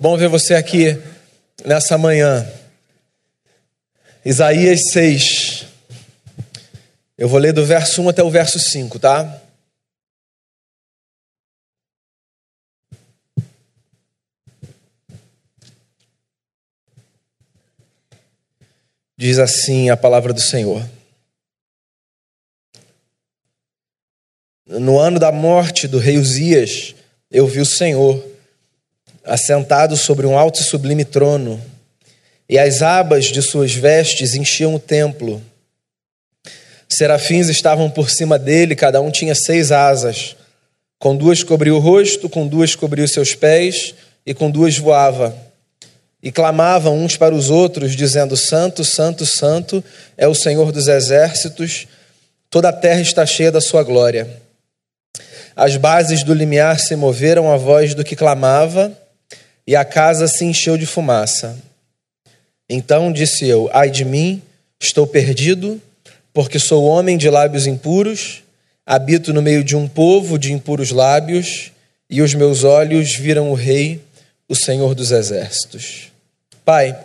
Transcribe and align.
Bom 0.00 0.16
ver 0.16 0.28
você 0.28 0.54
aqui 0.54 0.90
nessa 1.64 1.98
manhã. 1.98 2.48
Isaías 4.24 4.90
6. 4.92 5.66
Eu 7.18 7.28
vou 7.28 7.40
ler 7.40 7.52
do 7.52 7.66
verso 7.66 8.00
1 8.02 8.10
até 8.10 8.22
o 8.22 8.30
verso 8.30 8.60
5, 8.60 8.96
tá? 9.00 9.42
Diz 19.16 19.40
assim 19.40 19.90
a 19.90 19.96
palavra 19.96 20.32
do 20.32 20.40
Senhor. 20.40 20.88
No 24.64 25.00
ano 25.00 25.18
da 25.18 25.32
morte 25.32 25.88
do 25.88 25.98
rei 25.98 26.18
Uzias, 26.18 26.94
eu 27.32 27.48
vi 27.48 27.58
o 27.58 27.66
Senhor 27.66 28.37
assentado 29.24 29.96
sobre 29.96 30.26
um 30.26 30.38
alto 30.38 30.60
e 30.60 30.64
sublime 30.64 31.04
trono, 31.04 31.60
e 32.48 32.58
as 32.58 32.82
abas 32.82 33.26
de 33.26 33.42
suas 33.42 33.74
vestes 33.74 34.34
enchiam 34.34 34.74
o 34.74 34.78
templo. 34.78 35.42
Serafins 36.88 37.48
estavam 37.48 37.90
por 37.90 38.10
cima 38.10 38.38
dele, 38.38 38.74
cada 38.74 39.00
um 39.00 39.10
tinha 39.10 39.34
seis 39.34 39.70
asas. 39.70 40.34
Com 40.98 41.14
duas 41.14 41.42
cobria 41.42 41.74
o 41.74 41.78
rosto, 41.78 42.28
com 42.28 42.46
duas 42.46 42.74
cobria 42.74 43.04
os 43.04 43.12
seus 43.12 43.34
pés, 43.34 43.94
e 44.24 44.32
com 44.32 44.50
duas 44.50 44.78
voava. 44.78 45.36
E 46.22 46.32
clamavam 46.32 46.98
uns 46.98 47.16
para 47.16 47.34
os 47.34 47.50
outros, 47.50 47.94
dizendo: 47.94 48.36
Santo, 48.36 48.84
Santo, 48.84 49.24
Santo 49.26 49.84
é 50.16 50.26
o 50.26 50.34
Senhor 50.34 50.72
dos 50.72 50.88
exércitos, 50.88 51.86
toda 52.50 52.70
a 52.70 52.72
terra 52.72 53.00
está 53.00 53.24
cheia 53.24 53.52
da 53.52 53.60
sua 53.60 53.82
glória. 53.82 54.28
As 55.54 55.76
bases 55.76 56.22
do 56.22 56.32
limiar 56.32 56.80
se 56.80 56.96
moveram 56.96 57.52
à 57.52 57.56
voz 57.56 57.94
do 57.94 58.04
que 58.04 58.16
clamava, 58.16 58.92
e 59.68 59.76
a 59.76 59.84
casa 59.84 60.26
se 60.26 60.46
encheu 60.46 60.78
de 60.78 60.86
fumaça. 60.86 61.54
Então 62.70 63.12
disse 63.12 63.46
eu: 63.46 63.68
Ai 63.70 63.90
de 63.90 64.02
mim, 64.02 64.40
estou 64.80 65.06
perdido, 65.06 65.78
porque 66.32 66.58
sou 66.58 66.84
homem 66.84 67.18
de 67.18 67.28
lábios 67.28 67.66
impuros, 67.66 68.42
habito 68.86 69.30
no 69.30 69.42
meio 69.42 69.62
de 69.62 69.76
um 69.76 69.86
povo 69.86 70.38
de 70.38 70.54
impuros 70.54 70.90
lábios, 70.90 71.70
e 72.08 72.22
os 72.22 72.32
meus 72.32 72.64
olhos 72.64 73.14
viram 73.14 73.50
o 73.50 73.54
Rei, 73.54 74.00
o 74.48 74.54
Senhor 74.54 74.94
dos 74.94 75.12
Exércitos. 75.12 76.10
Pai, 76.64 76.98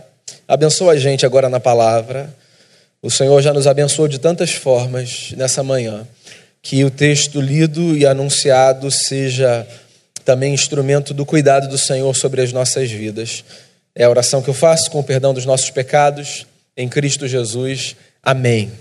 abençoa 0.47 0.93
a 0.93 0.97
gente 0.97 1.25
agora 1.25 1.49
na 1.49 1.59
palavra. 1.59 2.33
O 3.01 3.11
Senhor 3.11 3.41
já 3.41 3.51
nos 3.51 3.67
abençoou 3.67 4.07
de 4.07 4.19
tantas 4.19 4.51
formas 4.51 5.33
nessa 5.35 5.61
manhã. 5.63 6.07
Que 6.61 6.85
o 6.85 6.89
texto 6.89 7.41
lido 7.41 7.97
e 7.97 8.05
anunciado 8.05 8.89
seja 8.89 9.67
também 10.23 10.53
instrumento 10.53 11.13
do 11.13 11.25
cuidado 11.25 11.67
do 11.67 11.77
Senhor 11.77 12.13
sobre 12.15 12.41
as 12.41 12.51
nossas 12.51 12.89
vidas. 12.89 13.43
É 13.95 14.05
a 14.05 14.09
oração 14.09 14.41
que 14.41 14.49
eu 14.49 14.53
faço 14.53 14.89
com 14.89 14.99
o 14.99 15.03
perdão 15.03 15.33
dos 15.33 15.45
nossos 15.45 15.69
pecados 15.69 16.45
em 16.75 16.89
Cristo 16.89 17.27
Jesus. 17.27 17.95
Amém. 18.21 18.71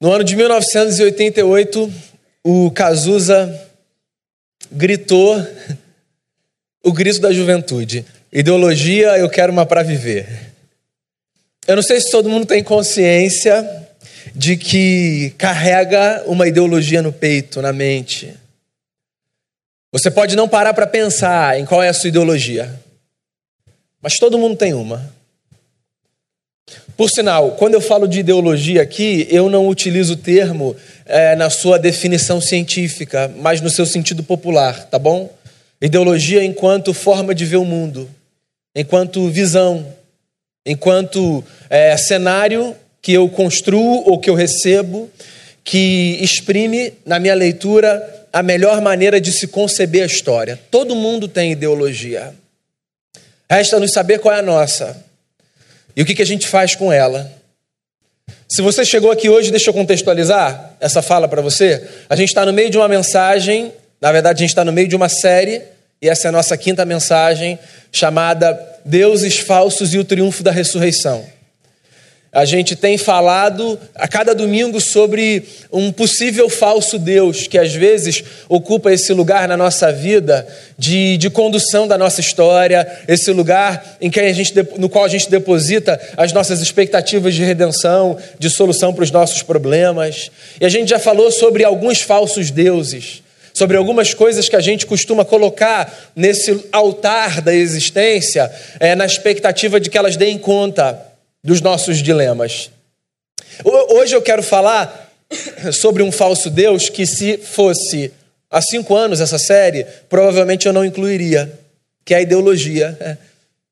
No 0.00 0.10
ano 0.10 0.24
de 0.24 0.34
1988, 0.34 1.92
o 2.44 2.70
Cazuza 2.70 3.68
gritou 4.70 5.46
o 6.82 6.92
grito 6.92 7.20
da 7.20 7.32
juventude: 7.32 8.04
ideologia, 8.32 9.18
eu 9.18 9.28
quero 9.28 9.52
uma 9.52 9.66
para 9.66 9.82
viver. 9.82 10.52
Eu 11.66 11.76
não 11.76 11.82
sei 11.82 12.00
se 12.00 12.10
todo 12.10 12.28
mundo 12.28 12.46
tem 12.46 12.64
consciência 12.64 13.64
de 14.34 14.56
que 14.56 15.32
carrega 15.38 16.24
uma 16.26 16.48
ideologia 16.48 17.02
no 17.02 17.12
peito, 17.12 17.62
na 17.62 17.72
mente. 17.72 18.34
Você 19.92 20.10
pode 20.10 20.34
não 20.34 20.48
parar 20.48 20.72
para 20.72 20.86
pensar 20.86 21.60
em 21.60 21.66
qual 21.66 21.82
é 21.82 21.90
a 21.90 21.92
sua 21.92 22.08
ideologia, 22.08 22.80
mas 24.00 24.18
todo 24.18 24.38
mundo 24.38 24.56
tem 24.56 24.72
uma. 24.72 25.12
Por 26.96 27.10
sinal, 27.10 27.52
quando 27.52 27.74
eu 27.74 27.80
falo 27.80 28.08
de 28.08 28.20
ideologia 28.20 28.80
aqui, 28.80 29.26
eu 29.30 29.50
não 29.50 29.68
utilizo 29.68 30.14
o 30.14 30.16
termo 30.16 30.74
é, 31.04 31.36
na 31.36 31.50
sua 31.50 31.78
definição 31.78 32.40
científica, 32.40 33.30
mas 33.36 33.60
no 33.60 33.68
seu 33.68 33.84
sentido 33.84 34.22
popular, 34.22 34.82
tá 34.86 34.98
bom? 34.98 35.30
Ideologia 35.78 36.42
enquanto 36.42 36.94
forma 36.94 37.34
de 37.34 37.44
ver 37.44 37.56
o 37.56 37.64
mundo, 37.64 38.08
enquanto 38.74 39.28
visão, 39.28 39.86
enquanto 40.64 41.44
é, 41.68 41.94
cenário 41.98 42.74
que 43.02 43.12
eu 43.12 43.28
construo 43.28 44.08
ou 44.08 44.18
que 44.18 44.30
eu 44.30 44.34
recebo, 44.34 45.10
que 45.62 46.16
exprime 46.18 46.94
na 47.04 47.20
minha 47.20 47.34
leitura 47.34 48.21
a 48.32 48.42
melhor 48.42 48.80
maneira 48.80 49.20
de 49.20 49.30
se 49.30 49.46
conceber 49.46 50.02
a 50.02 50.06
história. 50.06 50.58
Todo 50.70 50.94
mundo 50.94 51.28
tem 51.28 51.52
ideologia. 51.52 52.34
Resta-nos 53.50 53.92
saber 53.92 54.18
qual 54.18 54.34
é 54.34 54.38
a 54.38 54.42
nossa 54.42 55.04
e 55.94 56.02
o 56.02 56.06
que, 56.06 56.14
que 56.14 56.22
a 56.22 56.26
gente 56.26 56.48
faz 56.48 56.74
com 56.74 56.90
ela. 56.90 57.30
Se 58.48 58.62
você 58.62 58.84
chegou 58.84 59.10
aqui 59.10 59.28
hoje, 59.28 59.50
deixa 59.50 59.70
eu 59.70 59.74
contextualizar 59.74 60.74
essa 60.80 61.02
fala 61.02 61.28
para 61.28 61.42
você. 61.42 61.86
A 62.08 62.16
gente 62.16 62.28
está 62.28 62.46
no 62.46 62.52
meio 62.52 62.70
de 62.70 62.78
uma 62.78 62.88
mensagem, 62.88 63.72
na 64.00 64.10
verdade, 64.10 64.38
a 64.38 64.40
gente 64.40 64.50
está 64.50 64.64
no 64.64 64.72
meio 64.72 64.88
de 64.88 64.96
uma 64.96 65.08
série, 65.08 65.62
e 66.00 66.08
essa 66.08 66.26
é 66.26 66.30
a 66.30 66.32
nossa 66.32 66.56
quinta 66.56 66.84
mensagem, 66.84 67.58
chamada 67.90 68.58
Deuses 68.84 69.38
Falsos 69.38 69.94
e 69.94 69.98
o 69.98 70.04
Triunfo 70.04 70.42
da 70.42 70.50
Ressurreição. 70.50 71.24
A 72.34 72.46
gente 72.46 72.74
tem 72.74 72.96
falado 72.96 73.78
a 73.94 74.08
cada 74.08 74.34
domingo 74.34 74.80
sobre 74.80 75.46
um 75.70 75.92
possível 75.92 76.48
falso 76.48 76.98
Deus 76.98 77.46
que 77.46 77.58
às 77.58 77.74
vezes 77.74 78.24
ocupa 78.48 78.90
esse 78.90 79.12
lugar 79.12 79.46
na 79.46 79.54
nossa 79.54 79.92
vida 79.92 80.48
de, 80.78 81.18
de 81.18 81.28
condução 81.28 81.86
da 81.86 81.98
nossa 81.98 82.22
história, 82.22 82.90
esse 83.06 83.30
lugar 83.32 83.98
em 84.00 84.08
que 84.10 84.18
a 84.18 84.32
gente, 84.32 84.54
no 84.78 84.88
qual 84.88 85.04
a 85.04 85.08
gente 85.08 85.28
deposita 85.28 86.00
as 86.16 86.32
nossas 86.32 86.62
expectativas 86.62 87.34
de 87.34 87.44
redenção, 87.44 88.16
de 88.38 88.48
solução 88.48 88.94
para 88.94 89.04
os 89.04 89.10
nossos 89.10 89.42
problemas. 89.42 90.30
E 90.58 90.64
a 90.64 90.70
gente 90.70 90.88
já 90.88 90.98
falou 90.98 91.30
sobre 91.30 91.64
alguns 91.64 92.00
falsos 92.00 92.50
deuses, 92.50 93.22
sobre 93.52 93.76
algumas 93.76 94.14
coisas 94.14 94.48
que 94.48 94.56
a 94.56 94.60
gente 94.62 94.86
costuma 94.86 95.22
colocar 95.22 96.10
nesse 96.16 96.64
altar 96.72 97.42
da 97.42 97.54
existência, 97.54 98.50
é, 98.80 98.94
na 98.94 99.04
expectativa 99.04 99.78
de 99.78 99.90
que 99.90 99.98
elas 99.98 100.16
deem 100.16 100.38
conta 100.38 101.11
dos 101.44 101.60
nossos 101.60 102.02
dilemas. 102.02 102.70
Hoje 103.64 104.14
eu 104.14 104.22
quero 104.22 104.42
falar 104.42 105.10
sobre 105.72 106.02
um 106.02 106.12
falso 106.12 106.48
Deus 106.48 106.88
que, 106.88 107.04
se 107.04 107.36
fosse 107.38 108.12
há 108.50 108.60
cinco 108.60 108.94
anos 108.94 109.20
essa 109.20 109.38
série, 109.38 109.84
provavelmente 110.08 110.66
eu 110.66 110.72
não 110.72 110.84
incluiria, 110.84 111.52
que 112.04 112.14
é 112.14 112.18
a 112.18 112.20
ideologia. 112.22 113.18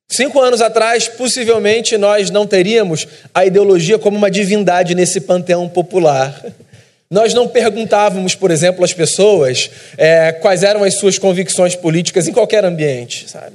Cinco 0.09 0.41
anos 0.41 0.61
atrás, 0.61 1.07
possivelmente 1.07 1.97
nós 1.97 2.31
não 2.31 2.45
teríamos 2.47 3.07
a 3.33 3.45
ideologia 3.45 3.99
como 3.99 4.17
uma 4.17 4.31
divindade 4.31 4.95
nesse 4.95 5.21
panteão 5.21 5.69
popular. 5.69 6.45
Nós 7.09 7.35
não 7.35 7.47
perguntávamos, 7.47 8.35
por 8.35 8.51
exemplo, 8.51 8.85
às 8.85 8.93
pessoas 8.93 9.71
é, 9.97 10.33
quais 10.33 10.63
eram 10.65 10.83
as 10.83 10.95
suas 10.95 11.19
convicções 11.19 11.77
políticas 11.77 12.27
em 12.27 12.33
qualquer 12.33 12.65
ambiente, 12.65 13.29
sabe? 13.29 13.55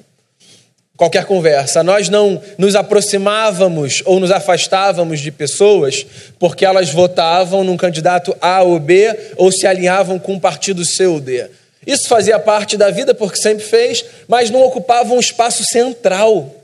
Qualquer 0.98 1.26
conversa. 1.26 1.84
Nós 1.84 2.10
não 2.10 2.42
nos 2.58 2.76
aproximávamos 2.76 4.02
ou 4.06 4.20
nos 4.20 4.32
afastávamos 4.32 5.20
de 5.20 5.32
pessoas 5.32 6.06
porque 6.40 6.66
elas 6.66 6.90
votavam 6.90 7.64
num 7.64 7.78
candidato 7.78 8.36
A 8.42 8.62
ou 8.62 8.80
B 8.80 9.16
ou 9.38 9.52
se 9.52 9.68
alinhavam 9.68 10.18
com 10.18 10.34
um 10.34 10.40
partido 10.40 10.86
C 10.86 11.06
ou 11.06 11.20
D. 11.20 11.48
Isso 11.86 12.08
fazia 12.08 12.40
parte 12.40 12.78
da 12.78 12.90
vida 12.90 13.14
porque 13.14 13.38
sempre 13.38 13.64
fez, 13.64 14.04
mas 14.28 14.50
não 14.50 14.62
ocupava 14.64 15.14
um 15.14 15.20
espaço 15.20 15.64
central 15.64 16.64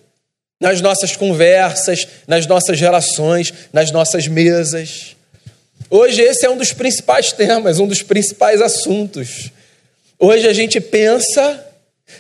nas 0.59 0.81
nossas 0.81 1.15
conversas, 1.15 2.07
nas 2.27 2.45
nossas 2.47 2.79
relações, 2.79 3.53
nas 3.71 3.91
nossas 3.91 4.27
mesas. 4.27 5.15
Hoje 5.89 6.21
esse 6.21 6.45
é 6.45 6.49
um 6.49 6.57
dos 6.57 6.71
principais 6.71 7.31
temas, 7.31 7.79
um 7.79 7.87
dos 7.87 8.01
principais 8.01 8.61
assuntos. 8.61 9.51
Hoje 10.17 10.47
a 10.47 10.53
gente 10.53 10.79
pensa 10.79 11.65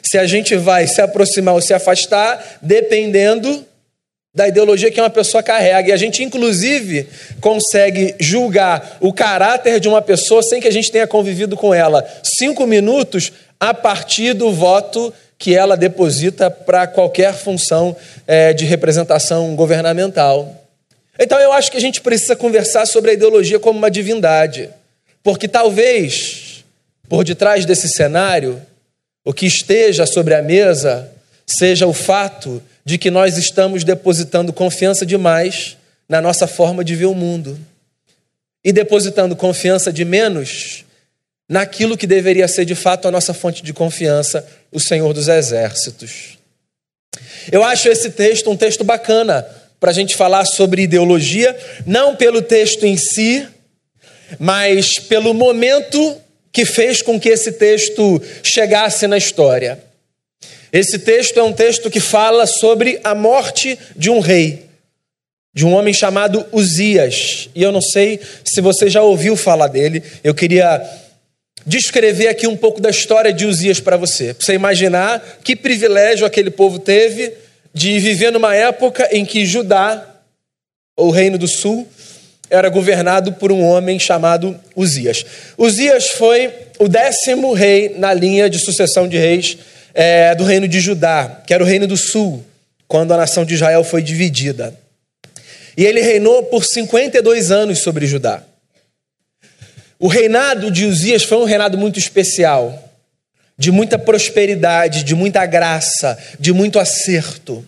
se 0.03 0.17
a 0.17 0.25
gente 0.25 0.55
vai 0.55 0.87
se 0.87 1.01
aproximar 1.01 1.53
ou 1.53 1.61
se 1.61 1.73
afastar, 1.73 2.59
dependendo 2.61 3.65
da 4.33 4.47
ideologia 4.47 4.89
que 4.89 5.01
uma 5.01 5.09
pessoa 5.09 5.43
carrega. 5.43 5.89
E 5.89 5.91
a 5.91 5.97
gente, 5.97 6.23
inclusive, 6.23 7.07
consegue 7.41 8.15
julgar 8.19 8.97
o 9.01 9.11
caráter 9.11 9.79
de 9.79 9.89
uma 9.89 10.01
pessoa 10.01 10.41
sem 10.41 10.61
que 10.61 10.67
a 10.67 10.71
gente 10.71 10.91
tenha 10.91 11.05
convivido 11.05 11.57
com 11.57 11.73
ela 11.73 12.07
cinco 12.23 12.65
minutos 12.65 13.31
a 13.59 13.73
partir 13.73 14.33
do 14.33 14.51
voto 14.51 15.13
que 15.37 15.55
ela 15.55 15.75
deposita 15.75 16.49
para 16.49 16.87
qualquer 16.87 17.33
função 17.33 17.95
é, 18.25 18.53
de 18.53 18.63
representação 18.63 19.55
governamental. 19.55 20.55
Então, 21.19 21.39
eu 21.39 21.51
acho 21.51 21.69
que 21.69 21.77
a 21.77 21.81
gente 21.81 21.99
precisa 21.99 22.35
conversar 22.35 22.85
sobre 22.85 23.11
a 23.11 23.13
ideologia 23.13 23.59
como 23.59 23.77
uma 23.77 23.91
divindade, 23.91 24.69
porque 25.23 25.47
talvez 25.47 26.63
por 27.09 27.25
detrás 27.25 27.65
desse 27.65 27.89
cenário 27.89 28.61
o 29.23 29.33
que 29.33 29.45
esteja 29.45 30.05
sobre 30.05 30.33
a 30.33 30.41
mesa 30.41 31.11
seja 31.45 31.85
o 31.85 31.93
fato 31.93 32.61
de 32.83 32.97
que 32.97 33.11
nós 33.11 33.37
estamos 33.37 33.83
depositando 33.83 34.51
confiança 34.51 35.05
demais 35.05 35.77
na 36.09 36.21
nossa 36.21 36.47
forma 36.47 36.83
de 36.83 36.95
ver 36.95 37.05
o 37.05 37.13
mundo 37.13 37.59
e 38.63 38.71
depositando 38.71 39.35
confiança 39.35 39.91
de 39.91 40.05
menos 40.05 40.85
naquilo 41.47 41.97
que 41.97 42.07
deveria 42.07 42.47
ser 42.47 42.65
de 42.65 42.75
fato 42.75 43.07
a 43.07 43.11
nossa 43.11 43.33
fonte 43.33 43.63
de 43.63 43.73
confiança, 43.73 44.47
o 44.71 44.79
Senhor 44.79 45.13
dos 45.13 45.27
Exércitos. 45.27 46.37
Eu 47.51 47.63
acho 47.63 47.89
esse 47.89 48.11
texto 48.11 48.49
um 48.49 48.55
texto 48.55 48.83
bacana 48.83 49.45
para 49.79 49.91
a 49.91 49.93
gente 49.93 50.15
falar 50.15 50.45
sobre 50.45 50.83
ideologia, 50.83 51.57
não 51.85 52.15
pelo 52.15 52.41
texto 52.41 52.85
em 52.85 52.95
si, 52.95 53.47
mas 54.39 54.99
pelo 54.99 55.33
momento 55.33 56.21
que 56.51 56.65
fez 56.65 57.01
com 57.01 57.19
que 57.19 57.29
esse 57.29 57.53
texto 57.53 58.21
chegasse 58.43 59.07
na 59.07 59.17
história. 59.17 59.79
Esse 60.71 60.99
texto 60.99 61.39
é 61.39 61.43
um 61.43 61.53
texto 61.53 61.89
que 61.89 61.99
fala 61.99 62.45
sobre 62.45 62.99
a 63.03 63.13
morte 63.13 63.77
de 63.95 64.09
um 64.09 64.19
rei, 64.19 64.65
de 65.53 65.65
um 65.65 65.73
homem 65.73 65.93
chamado 65.93 66.45
Uzias. 66.51 67.49
E 67.53 67.61
eu 67.61 67.71
não 67.71 67.81
sei 67.81 68.19
se 68.43 68.61
você 68.61 68.89
já 68.89 69.01
ouviu 69.01 69.35
falar 69.35 69.67
dele, 69.67 70.01
eu 70.23 70.33
queria 70.33 70.81
descrever 71.65 72.27
aqui 72.27 72.47
um 72.47 72.57
pouco 72.57 72.81
da 72.81 72.89
história 72.89 73.31
de 73.31 73.45
Uzias 73.45 73.79
para 73.79 73.97
você, 73.97 74.33
para 74.33 74.45
você 74.45 74.53
imaginar 74.53 75.39
que 75.43 75.55
privilégio 75.55 76.25
aquele 76.25 76.49
povo 76.49 76.79
teve 76.79 77.33
de 77.73 77.99
viver 77.99 78.31
numa 78.31 78.55
época 78.55 79.07
em 79.11 79.25
que 79.25 79.45
Judá, 79.45 80.05
o 80.97 81.09
reino 81.09 81.37
do 81.37 81.47
sul, 81.47 81.87
era 82.51 82.67
governado 82.67 83.31
por 83.31 83.49
um 83.49 83.63
homem 83.63 83.97
chamado 83.97 84.59
Uzias. 84.75 85.25
Uzias 85.57 86.09
foi 86.09 86.53
o 86.77 86.87
décimo 86.89 87.53
rei 87.53 87.95
na 87.97 88.13
linha 88.13 88.49
de 88.49 88.59
sucessão 88.59 89.07
de 89.07 89.17
reis 89.17 89.57
é, 89.93 90.35
do 90.35 90.43
reino 90.43 90.67
de 90.67 90.81
Judá, 90.81 91.41
que 91.47 91.53
era 91.53 91.63
o 91.63 91.65
reino 91.65 91.87
do 91.87 91.95
sul, 91.95 92.43
quando 92.89 93.13
a 93.13 93.17
nação 93.17 93.45
de 93.45 93.53
Israel 93.53 93.85
foi 93.85 94.01
dividida. 94.01 94.75
E 95.77 95.85
ele 95.85 96.01
reinou 96.01 96.43
por 96.43 96.65
52 96.65 97.51
anos 97.51 97.79
sobre 97.79 98.05
Judá. 98.05 98.43
O 99.97 100.07
reinado 100.07 100.69
de 100.69 100.85
Uzias 100.85 101.23
foi 101.23 101.37
um 101.37 101.45
reinado 101.45 101.77
muito 101.77 101.97
especial, 101.99 102.91
de 103.57 103.71
muita 103.71 103.97
prosperidade, 103.97 105.03
de 105.03 105.15
muita 105.15 105.45
graça, 105.45 106.17
de 106.37 106.51
muito 106.51 106.79
acerto. 106.79 107.65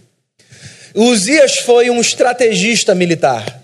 Uzias 0.94 1.60
foi 1.60 1.90
um 1.90 2.02
estrategista 2.02 2.94
militar. 2.94 3.62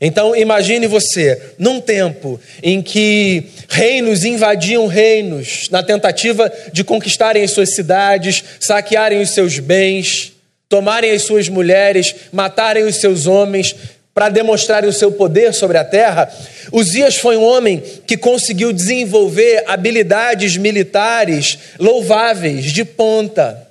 Então 0.00 0.34
imagine 0.34 0.86
você, 0.86 1.40
num 1.58 1.78
tempo 1.78 2.40
em 2.62 2.80
que 2.80 3.44
reinos 3.68 4.24
invadiam 4.24 4.86
reinos 4.86 5.68
na 5.70 5.82
tentativa 5.82 6.50
de 6.72 6.82
conquistarem 6.82 7.44
as 7.44 7.50
suas 7.50 7.74
cidades, 7.74 8.42
saquearem 8.58 9.20
os 9.20 9.30
seus 9.30 9.58
bens, 9.58 10.32
tomarem 10.70 11.10
as 11.10 11.22
suas 11.22 11.48
mulheres, 11.48 12.14
matarem 12.32 12.84
os 12.84 12.96
seus 12.96 13.26
homens 13.26 13.74
para 14.14 14.28
demonstrarem 14.28 14.88
o 14.88 14.92
seu 14.92 15.12
poder 15.12 15.52
sobre 15.52 15.76
a 15.76 15.84
terra. 15.84 16.32
Uzias 16.72 17.16
foi 17.16 17.36
um 17.36 17.44
homem 17.44 17.82
que 18.06 18.16
conseguiu 18.16 18.72
desenvolver 18.72 19.64
habilidades 19.66 20.56
militares 20.56 21.58
louváveis, 21.78 22.72
de 22.72 22.84
ponta. 22.84 23.68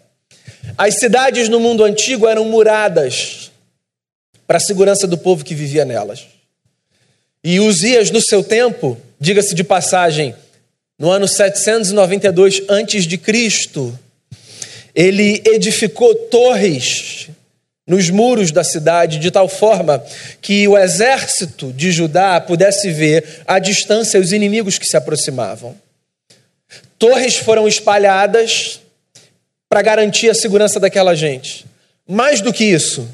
As 0.78 1.00
cidades 1.00 1.50
no 1.50 1.60
mundo 1.60 1.84
antigo 1.84 2.28
eram 2.28 2.46
muradas, 2.46 3.49
para 4.50 4.58
a 4.58 4.60
segurança 4.60 5.06
do 5.06 5.16
povo 5.16 5.46
que 5.46 5.54
vivia 5.54 5.86
nelas. 5.86 6.26
E 7.44 7.60
Uzias, 7.60 8.10
no 8.10 8.20
seu 8.20 8.44
tempo, 8.44 8.98
diga-se 9.20 9.54
de 9.54 9.64
passagem, 9.64 10.34
no 10.98 11.12
ano 11.12 11.28
792 11.28 12.64
antes 12.68 13.06
de 13.06 13.16
Cristo, 13.16 13.98
ele 14.96 15.44
edificou 15.46 16.16
torres 16.16 17.30
nos 17.86 18.10
muros 18.10 18.52
da 18.52 18.64
cidade 18.64 19.20
de 19.20 19.30
tal 19.30 19.48
forma 19.48 20.04
que 20.42 20.68
o 20.68 20.76
exército 20.76 21.72
de 21.72 21.92
Judá 21.92 22.42
pudesse 22.42 22.90
ver 22.90 23.44
à 23.46 23.60
distância 23.60 24.20
os 24.20 24.34
inimigos 24.34 24.80
que 24.80 24.88
se 24.88 24.98
aproximavam. 24.98 25.78
Torres 26.98 27.36
foram 27.36 27.68
espalhadas 27.68 28.82
para 29.70 29.84
garantir 29.84 30.28
a 30.28 30.34
segurança 30.34 30.80
daquela 30.80 31.14
gente. 31.14 31.68
Mais 32.08 32.42
do 32.42 32.52
que 32.52 32.64
isso, 32.64 33.08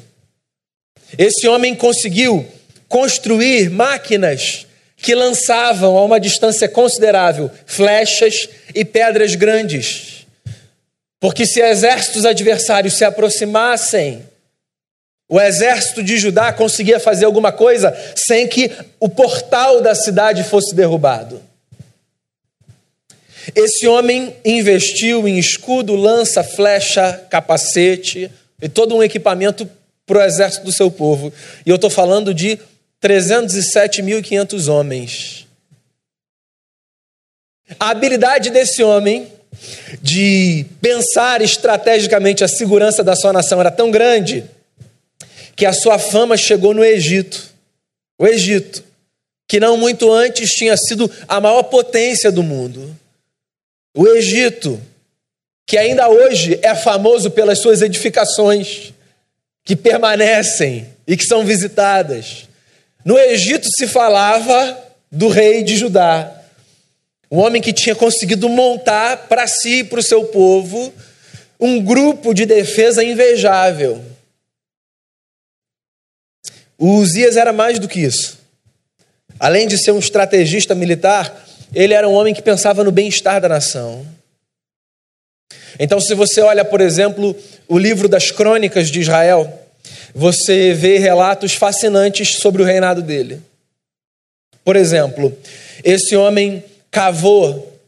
esse 1.18 1.48
homem 1.48 1.74
conseguiu 1.74 2.46
construir 2.88 3.70
máquinas 3.70 4.66
que 4.96 5.14
lançavam 5.14 5.96
a 5.96 6.04
uma 6.04 6.18
distância 6.18 6.68
considerável 6.68 7.50
flechas 7.66 8.48
e 8.74 8.84
pedras 8.84 9.34
grandes. 9.34 10.26
Porque 11.20 11.46
se 11.46 11.60
exércitos 11.60 12.24
adversários 12.24 12.94
se 12.94 13.04
aproximassem, 13.04 14.22
o 15.28 15.40
exército 15.40 16.02
de 16.02 16.16
Judá 16.16 16.52
conseguia 16.52 17.00
fazer 17.00 17.24
alguma 17.24 17.50
coisa 17.50 17.96
sem 18.14 18.46
que 18.46 18.70
o 19.00 19.08
portal 19.08 19.80
da 19.80 19.94
cidade 19.94 20.44
fosse 20.44 20.74
derrubado. 20.74 21.42
Esse 23.54 23.86
homem 23.86 24.34
investiu 24.44 25.26
em 25.26 25.38
escudo, 25.38 25.94
lança, 25.94 26.42
flecha, 26.42 27.26
capacete 27.30 28.30
e 28.60 28.68
todo 28.68 28.96
um 28.96 29.02
equipamento 29.02 29.68
para 30.06 30.18
o 30.18 30.22
exército 30.22 30.64
do 30.64 30.72
seu 30.72 30.90
povo. 30.90 31.32
E 31.66 31.68
eu 31.68 31.74
estou 31.76 31.90
falando 31.90 32.32
de 32.32 32.58
307.500 33.02 34.72
homens. 34.72 35.46
A 37.78 37.90
habilidade 37.90 38.50
desse 38.50 38.82
homem 38.82 39.30
de 40.00 40.64
pensar 40.80 41.42
estrategicamente 41.42 42.44
a 42.44 42.48
segurança 42.48 43.02
da 43.02 43.16
sua 43.16 43.32
nação 43.32 43.58
era 43.58 43.70
tão 43.70 43.90
grande 43.90 44.44
que 45.56 45.66
a 45.66 45.72
sua 45.72 45.98
fama 45.98 46.36
chegou 46.36 46.72
no 46.72 46.84
Egito. 46.84 47.52
O 48.18 48.26
Egito, 48.26 48.84
que 49.48 49.58
não 49.58 49.76
muito 49.76 50.12
antes 50.12 50.50
tinha 50.50 50.76
sido 50.76 51.10
a 51.26 51.40
maior 51.40 51.64
potência 51.64 52.30
do 52.30 52.42
mundo. 52.42 52.96
O 53.96 54.06
Egito, 54.06 54.80
que 55.66 55.76
ainda 55.76 56.08
hoje 56.08 56.58
é 56.62 56.74
famoso 56.74 57.30
pelas 57.30 57.60
suas 57.60 57.82
edificações 57.82 58.92
que 59.66 59.74
permanecem 59.74 60.86
e 61.06 61.16
que 61.16 61.26
são 61.26 61.44
visitadas. 61.44 62.48
No 63.04 63.18
Egito 63.18 63.68
se 63.68 63.88
falava 63.88 64.78
do 65.10 65.28
rei 65.28 65.64
de 65.64 65.76
Judá, 65.76 66.32
um 67.28 67.38
homem 67.38 67.60
que 67.60 67.72
tinha 67.72 67.94
conseguido 67.94 68.48
montar 68.48 69.26
para 69.28 69.46
si 69.48 69.80
e 69.80 69.84
para 69.84 69.98
o 69.98 70.02
seu 70.02 70.24
povo 70.26 70.94
um 71.58 71.82
grupo 71.82 72.32
de 72.32 72.46
defesa 72.46 73.02
invejável. 73.02 74.04
O 76.78 76.98
Uzias 76.98 77.36
era 77.36 77.52
mais 77.52 77.80
do 77.80 77.88
que 77.88 78.00
isso. 78.00 78.38
Além 79.40 79.66
de 79.66 79.76
ser 79.76 79.90
um 79.90 79.98
estrategista 79.98 80.74
militar, 80.74 81.44
ele 81.74 81.92
era 81.92 82.08
um 82.08 82.12
homem 82.12 82.34
que 82.34 82.42
pensava 82.42 82.84
no 82.84 82.92
bem-estar 82.92 83.40
da 83.40 83.48
nação. 83.48 84.06
Então, 85.78 86.00
se 86.00 86.14
você 86.14 86.40
olha, 86.40 86.64
por 86.64 86.80
exemplo, 86.80 87.36
o 87.68 87.78
livro 87.78 88.08
das 88.08 88.30
crônicas 88.30 88.90
de 88.90 89.00
Israel, 89.00 89.62
você 90.14 90.72
vê 90.72 90.98
relatos 90.98 91.52
fascinantes 91.54 92.36
sobre 92.38 92.62
o 92.62 92.64
reinado 92.64 93.02
dele. 93.02 93.40
Por 94.64 94.74
exemplo, 94.74 95.36
esse 95.84 96.16
homem 96.16 96.64
cavou 96.90 97.78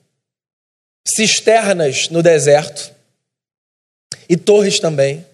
cisternas 1.06 2.09
no 2.11 2.23
deserto 2.23 2.92
e 4.28 4.37
torres 4.37 4.78
também. 4.78 5.25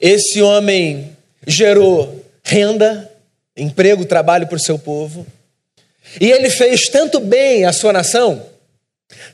Esse 0.00 0.40
homem 0.40 1.14
gerou 1.46 2.24
renda, 2.42 3.10
emprego, 3.56 4.06
trabalho 4.06 4.46
para 4.46 4.56
o 4.56 4.60
seu 4.60 4.78
povo. 4.78 5.26
E 6.18 6.30
ele 6.30 6.48
fez 6.48 6.88
tanto 6.88 7.20
bem 7.20 7.66
à 7.66 7.72
sua 7.72 7.92
nação 7.92 8.49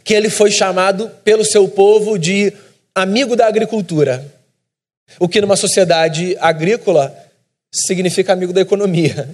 que 0.05 0.15
ele 0.15 0.31
foi 0.31 0.51
chamado 0.51 1.09
pelo 1.25 1.45
seu 1.45 1.69
povo 1.69 2.19
de 2.19 2.53
amigo 2.95 3.37
da 3.37 3.47
agricultura, 3.47 4.25
o 5.19 5.29
que 5.29 5.41
numa 5.41 5.57
sociedade 5.57 6.37
agrícola 6.41 7.17
significa 7.73 8.33
amigo 8.33 8.53
da 8.53 8.61
economia. 8.61 9.29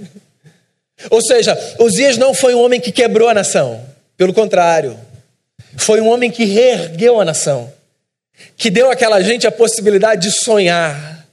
Ou 1.11 1.23
seja, 1.23 1.57
Osias 1.79 2.17
não 2.17 2.35
foi 2.35 2.55
um 2.55 2.63
homem 2.63 2.81
que 2.81 2.93
quebrou 2.93 3.29
a 3.29 3.35
nação, 3.35 3.85
pelo 4.17 4.33
contrário, 4.33 4.99
foi 5.77 6.01
um 6.01 6.09
homem 6.09 6.31
que 6.31 6.45
reergueu 6.45 7.21
a 7.21 7.25
nação, 7.25 7.73
que 8.57 8.71
deu 8.71 8.91
àquela 8.91 9.21
gente 9.21 9.47
a 9.47 9.53
possibilidade 9.53 10.29
de 10.29 10.45
sonhar, 10.45 11.27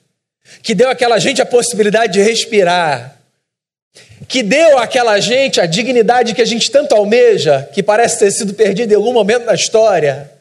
que 0.64 0.74
deu 0.74 0.90
àquela 0.90 1.20
gente 1.20 1.42
a 1.42 1.46
possibilidade 1.46 2.14
de 2.14 2.22
respirar, 2.22 3.19
que 4.28 4.44
deu 4.44 4.78
àquela 4.78 5.20
gente 5.20 5.62
a 5.62 5.66
dignidade 5.66 6.34
que 6.34 6.42
a 6.42 6.46
gente 6.46 6.70
tanto 6.70 6.94
almeja, 6.94 7.70
que 7.74 7.82
parece 7.82 8.20
ter 8.20 8.32
sido 8.32 8.54
perdida 8.54 8.94
em 8.94 8.98
algum 8.98 9.14
momento 9.14 9.46
na 9.46 9.54
história, 9.54 10.32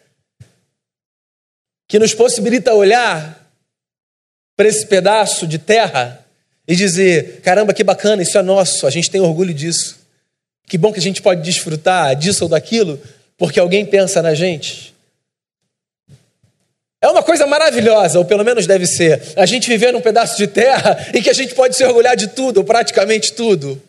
que 1.86 1.98
nos 1.98 2.14
possibilita 2.14 2.74
olhar 2.74 3.50
para 4.56 4.68
esse 4.68 4.84
pedaço 4.86 5.46
de 5.46 5.58
terra 5.58 6.24
e 6.66 6.76
dizer: 6.76 7.40
caramba, 7.42 7.72
que 7.72 7.84
bacana, 7.84 8.22
isso 8.22 8.36
é 8.36 8.42
nosso, 8.42 8.86
a 8.86 8.90
gente 8.90 9.10
tem 9.10 9.20
orgulho 9.20 9.54
disso. 9.54 9.98
Que 10.66 10.76
bom 10.76 10.92
que 10.92 10.98
a 10.98 11.02
gente 11.02 11.22
pode 11.22 11.40
desfrutar 11.42 12.14
disso 12.14 12.44
ou 12.44 12.50
daquilo, 12.50 13.00
porque 13.38 13.58
alguém 13.58 13.86
pensa 13.86 14.20
na 14.20 14.34
gente. 14.34 14.94
É 17.00 17.08
uma 17.08 17.22
coisa 17.22 17.46
maravilhosa, 17.46 18.18
ou 18.18 18.24
pelo 18.24 18.44
menos 18.44 18.66
deve 18.66 18.86
ser, 18.86 19.22
a 19.36 19.46
gente 19.46 19.68
viver 19.68 19.92
num 19.92 20.00
pedaço 20.00 20.36
de 20.36 20.46
terra 20.46 20.96
em 21.14 21.22
que 21.22 21.30
a 21.30 21.34
gente 21.34 21.54
pode 21.54 21.76
se 21.76 21.84
orgulhar 21.84 22.16
de 22.16 22.28
tudo, 22.28 22.58
ou 22.58 22.64
praticamente 22.64 23.32
tudo. 23.32 23.80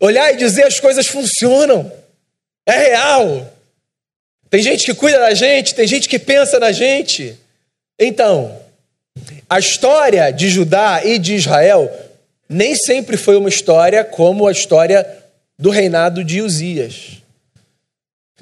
Olhar 0.00 0.32
e 0.32 0.36
dizer 0.36 0.64
as 0.64 0.80
coisas 0.80 1.06
funcionam. 1.06 1.92
É 2.66 2.76
real. 2.76 3.52
Tem 4.48 4.60
gente 4.62 4.84
que 4.84 4.94
cuida 4.94 5.18
da 5.18 5.34
gente, 5.34 5.74
tem 5.74 5.86
gente 5.86 6.08
que 6.08 6.18
pensa 6.18 6.58
na 6.58 6.72
gente. 6.72 7.38
Então, 7.98 8.58
a 9.48 9.58
história 9.58 10.32
de 10.32 10.48
Judá 10.48 11.02
e 11.04 11.18
de 11.18 11.34
Israel 11.34 11.90
nem 12.48 12.74
sempre 12.74 13.16
foi 13.16 13.36
uma 13.36 13.48
história 13.48 14.02
como 14.02 14.48
a 14.48 14.52
história 14.52 15.06
do 15.56 15.70
reinado 15.70 16.24
de 16.24 16.42
Uzias. 16.42 17.19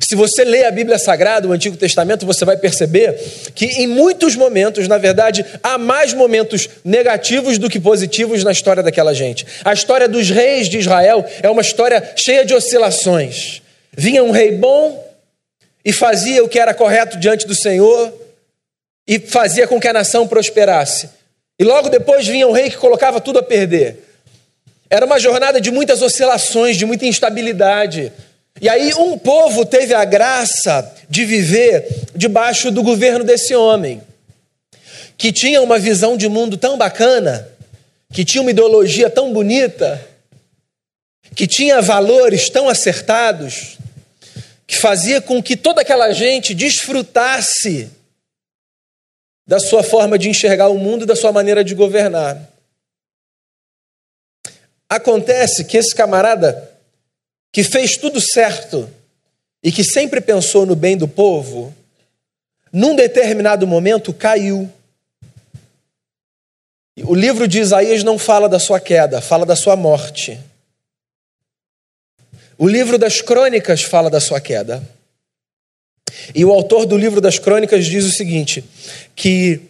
Se 0.01 0.15
você 0.15 0.45
lê 0.45 0.65
a 0.65 0.71
Bíblia 0.71 0.99
Sagrada, 0.99 1.49
o 1.49 1.53
Antigo 1.53 1.77
Testamento, 1.77 2.25
você 2.25 2.45
vai 2.45 2.57
perceber 2.57 3.15
que 3.55 3.67
em 3.67 3.87
muitos 3.87 4.37
momentos, 4.37 4.87
na 4.87 4.97
verdade, 4.97 5.45
há 5.63 5.77
mais 5.77 6.15
momentos 6.15 6.69
negativos 6.85 7.59
do 7.59 7.69
que 7.69 7.81
positivos 7.81 8.45
na 8.45 8.53
história 8.53 8.83
daquela 8.83 9.13
gente. 9.13 9.47
A 9.65 9.73
história 9.73 10.09
dos 10.09 10.31
reis 10.31 10.69
de 10.69 10.79
Israel 10.79 11.25
é 11.43 11.51
uma 11.51 11.63
história 11.63 12.13
cheia 12.17 12.45
de 12.45 12.55
oscilações. 12.55 13.61
Vinha 13.97 14.23
um 14.23 14.31
rei 14.31 14.53
bom 14.53 15.05
e 15.85 15.93
fazia 15.93 16.45
o 16.45 16.49
que 16.49 16.59
era 16.59 16.73
correto 16.73 17.19
diante 17.19 17.47
do 17.47 17.55
Senhor 17.55 18.13
e 19.07 19.19
fazia 19.19 19.67
com 19.67 19.81
que 19.81 19.89
a 19.89 19.93
nação 19.93 20.29
prosperasse. 20.29 21.09
E 21.59 21.65
logo 21.65 21.89
depois 21.89 22.27
vinha 22.27 22.47
um 22.47 22.53
rei 22.53 22.71
que 22.71 22.77
colocava 22.77 23.21
tudo 23.21 23.41
a 23.41 23.43
perder. 23.43 24.05
Era 24.91 25.05
uma 25.05 25.19
jornada 25.19 25.61
de 25.61 25.71
muitas 25.71 26.01
oscilações, 26.03 26.77
de 26.77 26.87
muita 26.87 27.05
instabilidade. 27.05 28.13
E 28.61 28.69
aí 28.69 28.93
um 28.95 29.19
povo 29.19 29.65
teve 29.65 29.95
a 29.95 30.05
graça 30.05 30.95
de 31.09 31.25
viver 31.25 31.87
debaixo 32.15 32.71
do 32.71 32.83
governo 32.83 33.25
desse 33.25 33.55
homem, 33.55 34.03
que 35.17 35.33
tinha 35.33 35.63
uma 35.63 35.79
visão 35.79 36.17
de 36.17 36.29
mundo 36.29 36.57
tão 36.57 36.77
bacana, 36.77 37.49
que 38.13 38.25
tinha 38.25 38.43
uma 38.43 38.51
ideologia 38.51 39.09
tão 39.09 39.33
bonita, 39.33 40.05
que 41.35 41.47
tinha 41.47 41.81
valores 41.81 42.49
tão 42.51 42.69
acertados, 42.69 43.79
que 44.67 44.77
fazia 44.77 45.21
com 45.21 45.43
que 45.43 45.57
toda 45.57 45.81
aquela 45.81 46.13
gente 46.13 46.55
desfrutasse 46.55 47.91
da 49.47 49.59
sua 49.59 49.83
forma 49.83 50.19
de 50.19 50.29
enxergar 50.29 50.69
o 50.69 50.79
mundo 50.79 51.05
e 51.05 51.07
da 51.07 51.17
sua 51.17 51.33
maneira 51.33 51.65
de 51.65 51.75
governar. 51.75 52.39
Acontece 54.91 55.65
que 55.65 55.77
esse 55.77 55.95
camarada 55.95 56.68
que 57.53 57.63
fez 57.63 57.97
tudo 57.97 58.21
certo 58.21 58.89
e 59.63 59.73
que 59.73 59.83
sempre 59.83 60.21
pensou 60.21 60.65
no 60.65 60.77
bem 60.77 60.97
do 60.97 61.09
povo, 61.09 61.75
num 62.73 62.95
determinado 62.95 63.67
momento 63.67 64.13
caiu. 64.13 64.71
O 67.05 67.15
livro 67.15 67.47
de 67.49 67.61
Isaías 67.61 68.03
não 68.03 68.19
fala 68.19 68.49
da 68.49 68.59
sua 68.59 68.81
queda, 68.81 69.21
fala 69.21 69.47
da 69.47 69.57
sua 69.57 69.77
morte. 69.77 70.39
O 72.57 72.67
livro 72.67 72.99
das 72.99 73.21
crônicas 73.21 73.83
fala 73.83 74.11
da 74.11 74.21
sua 74.21 74.41
queda. 74.41 74.83
E 76.35 76.45
o 76.45 76.53
autor 76.53 76.87
do 76.87 76.97
livro 76.97 77.21
das 77.21 77.39
crônicas 77.39 77.87
diz 77.87 78.05
o 78.05 78.11
seguinte: 78.11 78.65
que 79.15 79.61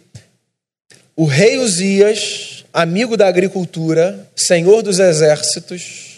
o 1.15 1.25
rei 1.25 1.57
Uzias, 1.57 2.65
amigo 2.73 3.15
da 3.15 3.27
agricultura, 3.27 4.27
senhor 4.35 4.81
dos 4.81 4.99
exércitos, 4.99 6.08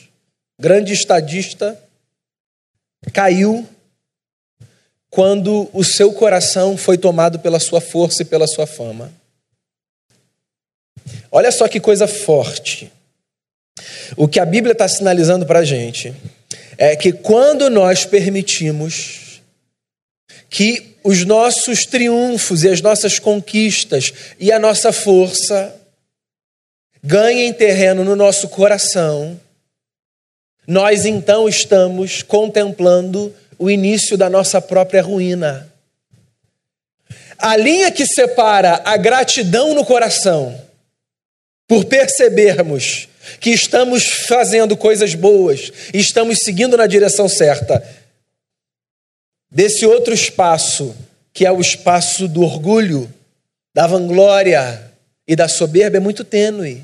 grande 0.62 0.94
estadista, 0.94 1.76
caiu 3.12 3.68
quando 5.10 5.68
o 5.74 5.84
seu 5.84 6.14
coração 6.14 6.78
foi 6.78 7.00
tomado 7.00 7.40
pela 7.40 7.60
sua 7.60 7.82
força 7.82 8.22
e 8.22 8.26
pela 8.26 8.46
sua 8.46 8.68
fama. 8.68 9.12
Olha 11.32 11.52
só 11.52 11.68
que 11.68 11.80
coisa 11.80 12.08
forte. 12.08 12.92
O 14.16 14.28
que 14.28 14.40
a 14.40 14.46
Bíblia 14.46 14.74
está 14.74 14.88
sinalizando 14.88 15.48
para 15.48 15.60
a 15.60 15.66
gente 15.66 16.14
é 16.78 16.96
que 16.96 17.12
quando 17.12 17.68
nós 17.68 18.06
permitimos 18.06 19.42
que 20.48 20.96
os 21.04 21.26
nossos 21.26 21.88
triunfos 21.88 22.64
e 22.64 22.70
as 22.70 22.82
nossas 22.82 23.18
conquistas 23.18 24.14
e 24.40 24.52
a 24.52 24.60
nossa 24.60 24.94
força 24.94 25.76
ganhem 27.04 27.52
terreno 27.52 28.04
no 28.04 28.16
nosso 28.16 28.48
coração, 28.48 29.40
nós 30.72 31.06
então 31.06 31.50
estamos 31.50 32.24
contemplando 32.24 33.36
o 33.60 33.70
início 33.70 34.16
da 34.16 34.30
nossa 34.30 34.62
própria 34.62 35.02
ruína. 35.02 35.70
A 37.38 37.58
linha 37.58 37.92
que 37.92 38.06
separa 38.06 38.82
a 38.86 38.96
gratidão 38.96 39.74
no 39.74 39.84
coração, 39.84 40.58
por 41.68 41.84
percebermos 41.84 43.10
que 43.42 43.50
estamos 43.50 44.08
fazendo 44.30 44.78
coisas 44.78 45.14
boas 45.14 45.74
estamos 45.94 46.40
seguindo 46.42 46.78
na 46.78 46.88
direção 46.88 47.28
certa, 47.28 47.86
desse 49.52 49.86
outro 49.86 50.14
espaço, 50.14 50.96
que 51.34 51.46
é 51.46 51.52
o 51.52 51.60
espaço 51.60 52.30
do 52.30 52.44
orgulho, 52.44 53.14
da 53.76 53.88
vanglória 53.88 54.90
e 55.28 55.36
da 55.36 55.50
soberba, 55.50 55.98
é 55.98 56.00
muito 56.00 56.24
tênue. 56.24 56.82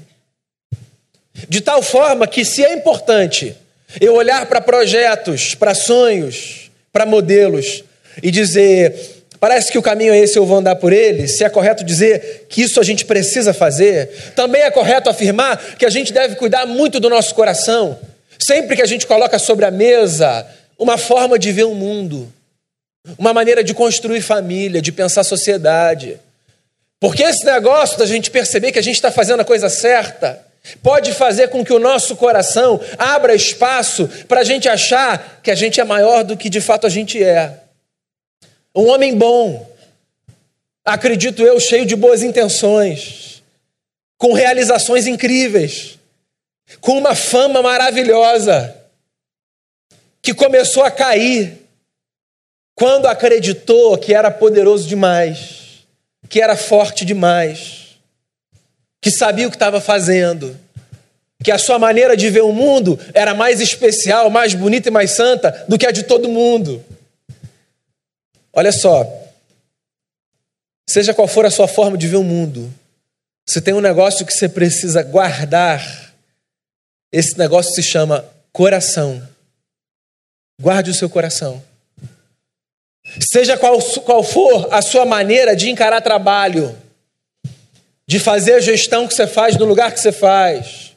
De 1.47 1.61
tal 1.61 1.81
forma 1.81 2.27
que, 2.27 2.43
se 2.43 2.65
é 2.65 2.73
importante 2.73 3.55
eu 4.01 4.15
olhar 4.15 4.45
para 4.45 4.59
projetos, 4.59 5.55
para 5.55 5.73
sonhos, 5.73 6.69
para 6.91 7.05
modelos 7.05 7.83
e 8.21 8.29
dizer: 8.29 8.93
parece 9.39 9.71
que 9.71 9.77
o 9.77 9.81
caminho 9.81 10.13
é 10.13 10.19
esse, 10.19 10.37
eu 10.37 10.45
vou 10.45 10.57
andar 10.57 10.75
por 10.75 10.91
ele. 10.91 11.27
Se 11.27 11.43
é 11.43 11.49
correto 11.49 11.83
dizer 11.83 12.47
que 12.49 12.61
isso 12.61 12.79
a 12.79 12.83
gente 12.83 13.05
precisa 13.05 13.53
fazer, 13.53 14.09
também 14.35 14.61
é 14.61 14.71
correto 14.71 15.09
afirmar 15.09 15.57
que 15.77 15.85
a 15.85 15.89
gente 15.89 16.11
deve 16.11 16.35
cuidar 16.35 16.65
muito 16.65 16.99
do 16.99 17.09
nosso 17.09 17.33
coração. 17.33 17.97
Sempre 18.39 18.75
que 18.75 18.81
a 18.81 18.85
gente 18.85 19.07
coloca 19.07 19.39
sobre 19.39 19.65
a 19.65 19.71
mesa 19.71 20.45
uma 20.77 20.97
forma 20.97 21.39
de 21.39 21.51
ver 21.51 21.63
o 21.63 21.73
mundo, 21.73 22.31
uma 23.17 23.33
maneira 23.33 23.63
de 23.63 23.73
construir 23.73 24.21
família, 24.21 24.81
de 24.81 24.91
pensar 24.91 25.23
sociedade. 25.23 26.19
Porque 26.99 27.23
esse 27.23 27.45
negócio 27.45 27.97
da 27.97 28.05
gente 28.05 28.29
perceber 28.29 28.71
que 28.71 28.79
a 28.79 28.83
gente 28.83 28.95
está 28.95 29.11
fazendo 29.11 29.41
a 29.41 29.45
coisa 29.45 29.69
certa 29.69 30.46
pode 30.75 31.13
fazer 31.13 31.49
com 31.49 31.63
que 31.63 31.73
o 31.73 31.79
nosso 31.79 32.15
coração 32.15 32.79
abra 32.97 33.33
espaço 33.33 34.07
para 34.27 34.41
a 34.41 34.43
gente 34.43 34.67
achar 34.67 35.39
que 35.41 35.51
a 35.51 35.55
gente 35.55 35.79
é 35.79 35.83
maior 35.83 36.23
do 36.23 36.37
que 36.37 36.49
de 36.49 36.61
fato 36.61 36.85
a 36.85 36.89
gente 36.89 37.23
é. 37.23 37.61
Um 38.75 38.87
homem 38.87 39.15
bom, 39.15 39.69
acredito 40.85 41.41
eu, 41.41 41.59
cheio 41.59 41.85
de 41.85 41.95
boas 41.95 42.23
intenções, 42.23 43.43
com 44.17 44.33
realizações 44.33 45.07
incríveis, 45.07 45.97
com 46.81 46.97
uma 46.97 47.15
fama 47.15 47.61
maravilhosa, 47.61 48.75
que 50.21 50.33
começou 50.33 50.83
a 50.83 50.91
cair 50.91 51.65
quando 52.75 53.07
acreditou 53.07 53.97
que 53.97 54.13
era 54.13 54.29
poderoso 54.29 54.87
demais, 54.87 55.85
que 56.29 56.41
era 56.41 56.55
forte 56.55 57.05
demais 57.05 57.76
que 59.01 59.11
sabia 59.11 59.47
o 59.47 59.49
que 59.49 59.55
estava 59.55 59.79
fazendo, 59.79 60.57
que 61.43 61.51
a 61.51 61.57
sua 61.57 61.77
maneira 61.77 62.17
de 62.17 62.29
ver 62.29 62.41
o 62.41 62.51
mundo 62.51 62.99
era 63.13 63.33
mais 63.33 63.61
especial, 63.61 64.29
mais 64.29 64.53
bonita 64.53 64.89
e 64.89 64.91
mais 64.91 65.11
santa 65.11 65.65
do 65.67 65.77
que 65.77 65.85
a 65.85 65.91
de 65.91 66.03
todo 66.03 66.29
mundo. 66.29 66.83
Olha 68.53 68.71
só, 68.71 69.05
seja 70.89 71.13
qual 71.13 71.27
for 71.27 71.45
a 71.45 71.51
sua 71.51 71.67
forma 71.67 71.97
de 71.97 72.07
ver 72.07 72.17
o 72.17 72.23
mundo, 72.23 72.73
você 73.47 73.61
tem 73.61 73.73
um 73.73 73.79
negócio 73.79 74.25
que 74.25 74.33
você 74.33 74.49
precisa 74.49 75.01
guardar. 75.03 76.13
Esse 77.09 77.37
negócio 77.37 77.73
se 77.73 77.81
chama 77.81 78.25
coração. 78.51 79.25
Guarde 80.59 80.91
o 80.91 80.93
seu 80.93 81.09
coração. 81.09 81.63
Seja 83.21 83.57
qual, 83.57 83.79
qual 84.01 84.21
for 84.21 84.73
a 84.73 84.81
sua 84.81 85.05
maneira 85.05 85.55
de 85.55 85.69
encarar 85.69 86.01
trabalho, 86.01 86.75
de 88.07 88.19
fazer 88.19 88.53
a 88.53 88.59
gestão 88.59 89.05
que 89.05 89.13
você 89.13 89.27
faz 89.27 89.57
no 89.57 89.65
lugar 89.65 89.91
que 89.91 89.99
você 89.99 90.13
faz, 90.13 90.95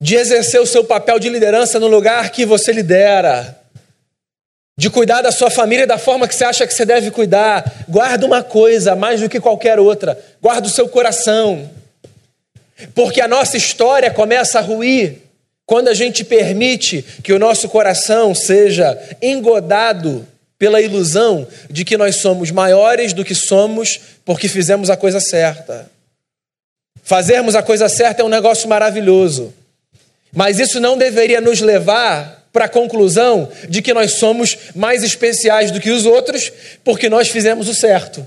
de 0.00 0.16
exercer 0.16 0.60
o 0.60 0.66
seu 0.66 0.82
papel 0.84 1.18
de 1.18 1.28
liderança 1.28 1.78
no 1.78 1.86
lugar 1.86 2.30
que 2.30 2.46
você 2.46 2.72
lidera, 2.72 3.60
de 4.76 4.90
cuidar 4.90 5.22
da 5.22 5.30
sua 5.30 5.50
família 5.50 5.86
da 5.86 5.98
forma 5.98 6.26
que 6.26 6.34
você 6.34 6.44
acha 6.44 6.66
que 6.66 6.74
você 6.74 6.84
deve 6.84 7.10
cuidar. 7.10 7.84
Guarda 7.88 8.26
uma 8.26 8.42
coisa 8.42 8.96
mais 8.96 9.20
do 9.20 9.28
que 9.28 9.38
qualquer 9.38 9.78
outra: 9.78 10.18
guarda 10.42 10.66
o 10.66 10.70
seu 10.70 10.88
coração. 10.88 11.70
Porque 12.92 13.20
a 13.20 13.28
nossa 13.28 13.56
história 13.56 14.10
começa 14.10 14.58
a 14.58 14.62
ruir 14.62 15.22
quando 15.64 15.88
a 15.88 15.94
gente 15.94 16.24
permite 16.24 17.02
que 17.22 17.32
o 17.32 17.38
nosso 17.38 17.68
coração 17.68 18.34
seja 18.34 18.98
engodado 19.22 20.26
pela 20.58 20.80
ilusão 20.80 21.46
de 21.70 21.84
que 21.84 21.96
nós 21.96 22.16
somos 22.16 22.50
maiores 22.50 23.12
do 23.12 23.24
que 23.24 23.34
somos 23.34 24.00
porque 24.24 24.48
fizemos 24.48 24.90
a 24.90 24.96
coisa 24.96 25.20
certa. 25.20 25.90
Fazermos 27.02 27.54
a 27.54 27.62
coisa 27.62 27.88
certa 27.88 28.22
é 28.22 28.24
um 28.24 28.28
negócio 28.28 28.68
maravilhoso, 28.68 29.52
mas 30.32 30.58
isso 30.58 30.80
não 30.80 30.96
deveria 30.96 31.40
nos 31.40 31.60
levar 31.60 32.44
para 32.52 32.66
a 32.66 32.68
conclusão 32.68 33.50
de 33.68 33.82
que 33.82 33.92
nós 33.92 34.12
somos 34.12 34.56
mais 34.74 35.02
especiais 35.02 35.70
do 35.70 35.80
que 35.80 35.90
os 35.90 36.06
outros 36.06 36.52
porque 36.82 37.08
nós 37.08 37.28
fizemos 37.28 37.68
o 37.68 37.74
certo. 37.74 38.24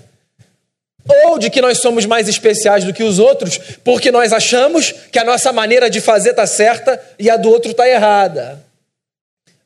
Ou 1.25 1.39
de 1.39 1.49
que 1.49 1.61
nós 1.61 1.77
somos 1.77 2.05
mais 2.05 2.27
especiais 2.27 2.83
do 2.83 2.93
que 2.93 3.03
os 3.03 3.17
outros 3.17 3.57
porque 3.83 4.11
nós 4.11 4.33
achamos 4.33 4.93
que 5.11 5.17
a 5.17 5.23
nossa 5.23 5.53
maneira 5.53 5.89
de 5.89 6.01
fazer 6.01 6.31
está 6.31 6.45
certa 6.45 7.01
e 7.17 7.29
a 7.29 7.37
do 7.37 7.49
outro 7.49 7.71
está 7.71 7.87
errada. 7.87 8.61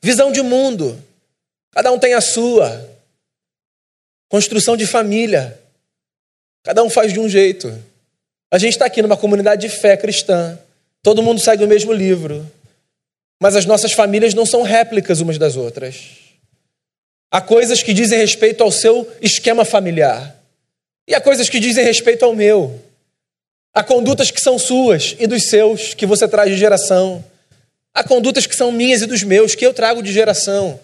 Visão 0.01 0.31
de 0.31 0.41
mundo. 0.43 0.97
Cada 1.71 1.91
um 1.91 1.99
tem 1.99 2.13
a 2.13 2.21
sua. 2.21 2.89
Construção 4.29 4.77
de 4.77 4.85
família. 4.85 5.59
Cada 6.63 6.83
um 6.83 6.89
faz 6.89 7.11
de 7.11 7.19
um 7.19 7.27
jeito. 7.27 7.73
A 8.51 8.57
gente 8.57 8.73
está 8.73 8.85
aqui 8.85 9.01
numa 9.01 9.17
comunidade 9.17 9.61
de 9.61 9.69
fé 9.69 9.95
cristã. 9.95 10.59
Todo 11.01 11.23
mundo 11.23 11.41
segue 11.41 11.63
o 11.63 11.67
mesmo 11.67 11.91
livro. 11.91 12.49
Mas 13.41 13.55
as 13.55 13.65
nossas 13.65 13.93
famílias 13.93 14.33
não 14.33 14.45
são 14.45 14.61
réplicas 14.61 15.19
umas 15.19 15.37
das 15.37 15.55
outras. 15.55 16.19
Há 17.31 17.41
coisas 17.41 17.81
que 17.81 17.93
dizem 17.93 18.19
respeito 18.19 18.61
ao 18.61 18.71
seu 18.71 19.09
esquema 19.21 19.63
familiar. 19.63 20.35
E 21.07 21.15
há 21.15 21.21
coisas 21.21 21.49
que 21.49 21.59
dizem 21.59 21.83
respeito 21.83 22.23
ao 22.23 22.35
meu. 22.35 22.79
Há 23.73 23.83
condutas 23.83 24.29
que 24.29 24.41
são 24.41 24.59
suas 24.59 25.15
e 25.17 25.25
dos 25.25 25.43
seus, 25.43 25.93
que 25.93 26.05
você 26.05 26.27
traz 26.27 26.51
de 26.51 26.57
geração. 26.57 27.23
Há 27.93 28.03
condutas 28.03 28.45
que 28.45 28.55
são 28.55 28.71
minhas 28.71 29.01
e 29.01 29.05
dos 29.05 29.23
meus, 29.23 29.55
que 29.55 29.65
eu 29.65 29.73
trago 29.73 30.03
de 30.03 30.11
geração. 30.11 30.79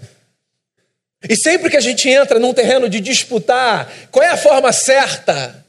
E 1.28 1.36
sempre 1.36 1.70
que 1.70 1.78
a 1.78 1.82
gente 1.82 2.10
entra 2.10 2.40
num 2.40 2.54
terreno 2.54 2.88
de 2.88 3.00
disputar 3.00 3.92
qual 4.12 4.24
é 4.24 4.30
a 4.30 4.38
forma 4.38 4.72
certa, 4.72 5.66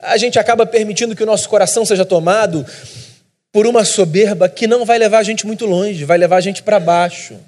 a 0.00 0.16
gente 0.16 0.38
acaba 0.38 0.64
permitindo 0.66 1.16
que 1.16 1.22
o 1.22 1.26
nosso 1.26 1.48
coração 1.48 1.84
seja 1.84 2.04
tomado 2.04 2.64
por 3.52 3.66
uma 3.66 3.84
soberba 3.84 4.48
que 4.48 4.66
não 4.66 4.84
vai 4.84 4.98
levar 4.98 5.18
a 5.18 5.22
gente 5.22 5.46
muito 5.46 5.64
longe, 5.64 6.04
vai 6.04 6.18
levar 6.18 6.36
a 6.36 6.40
gente 6.40 6.62
para 6.62 6.78
baixo. 6.78 7.38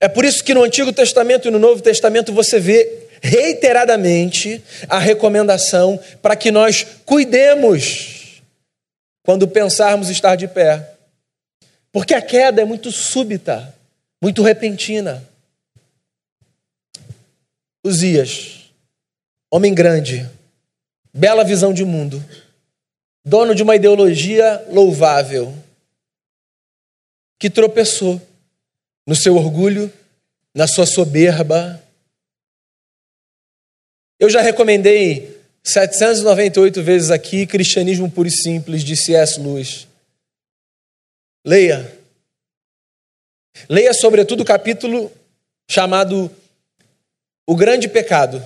É 0.00 0.08
por 0.08 0.24
isso 0.24 0.44
que 0.44 0.54
no 0.54 0.62
Antigo 0.62 0.92
Testamento 0.92 1.48
e 1.48 1.50
no 1.50 1.58
Novo 1.58 1.80
Testamento 1.80 2.32
você 2.32 2.60
vê 2.60 3.06
reiteradamente 3.22 4.62
a 4.88 4.98
recomendação 4.98 5.98
para 6.20 6.36
que 6.36 6.50
nós 6.50 6.86
cuidemos 7.04 8.42
quando 9.24 9.48
pensarmos 9.48 10.10
estar 10.10 10.36
de 10.36 10.46
pé. 10.46 10.92
Porque 11.90 12.14
a 12.14 12.20
queda 12.20 12.60
é 12.60 12.64
muito 12.64 12.92
súbita, 12.92 13.74
muito 14.22 14.42
repentina. 14.42 15.26
Uzias, 17.86 18.72
homem 19.48 19.72
grande, 19.72 20.28
bela 21.14 21.44
visão 21.44 21.72
de 21.72 21.84
mundo, 21.84 22.20
dono 23.24 23.54
de 23.54 23.62
uma 23.62 23.76
ideologia 23.76 24.66
louvável, 24.68 25.54
que 27.38 27.48
tropeçou 27.48 28.20
no 29.06 29.14
seu 29.14 29.36
orgulho, 29.36 29.92
na 30.52 30.66
sua 30.66 30.84
soberba. 30.84 31.80
Eu 34.18 34.28
já 34.28 34.40
recomendei 34.40 35.40
798 35.62 36.82
vezes 36.82 37.12
aqui 37.12 37.46
Cristianismo 37.46 38.10
Puro 38.10 38.26
e 38.26 38.32
Simples 38.32 38.82
de 38.82 38.96
C.S. 38.96 39.38
Lewis. 39.38 39.86
Leia. 41.44 41.96
Leia 43.68 43.94
sobretudo 43.94 44.40
o 44.40 44.44
capítulo 44.44 45.12
chamado 45.70 46.28
O 47.46 47.54
Grande 47.54 47.88
Pecado. 47.88 48.44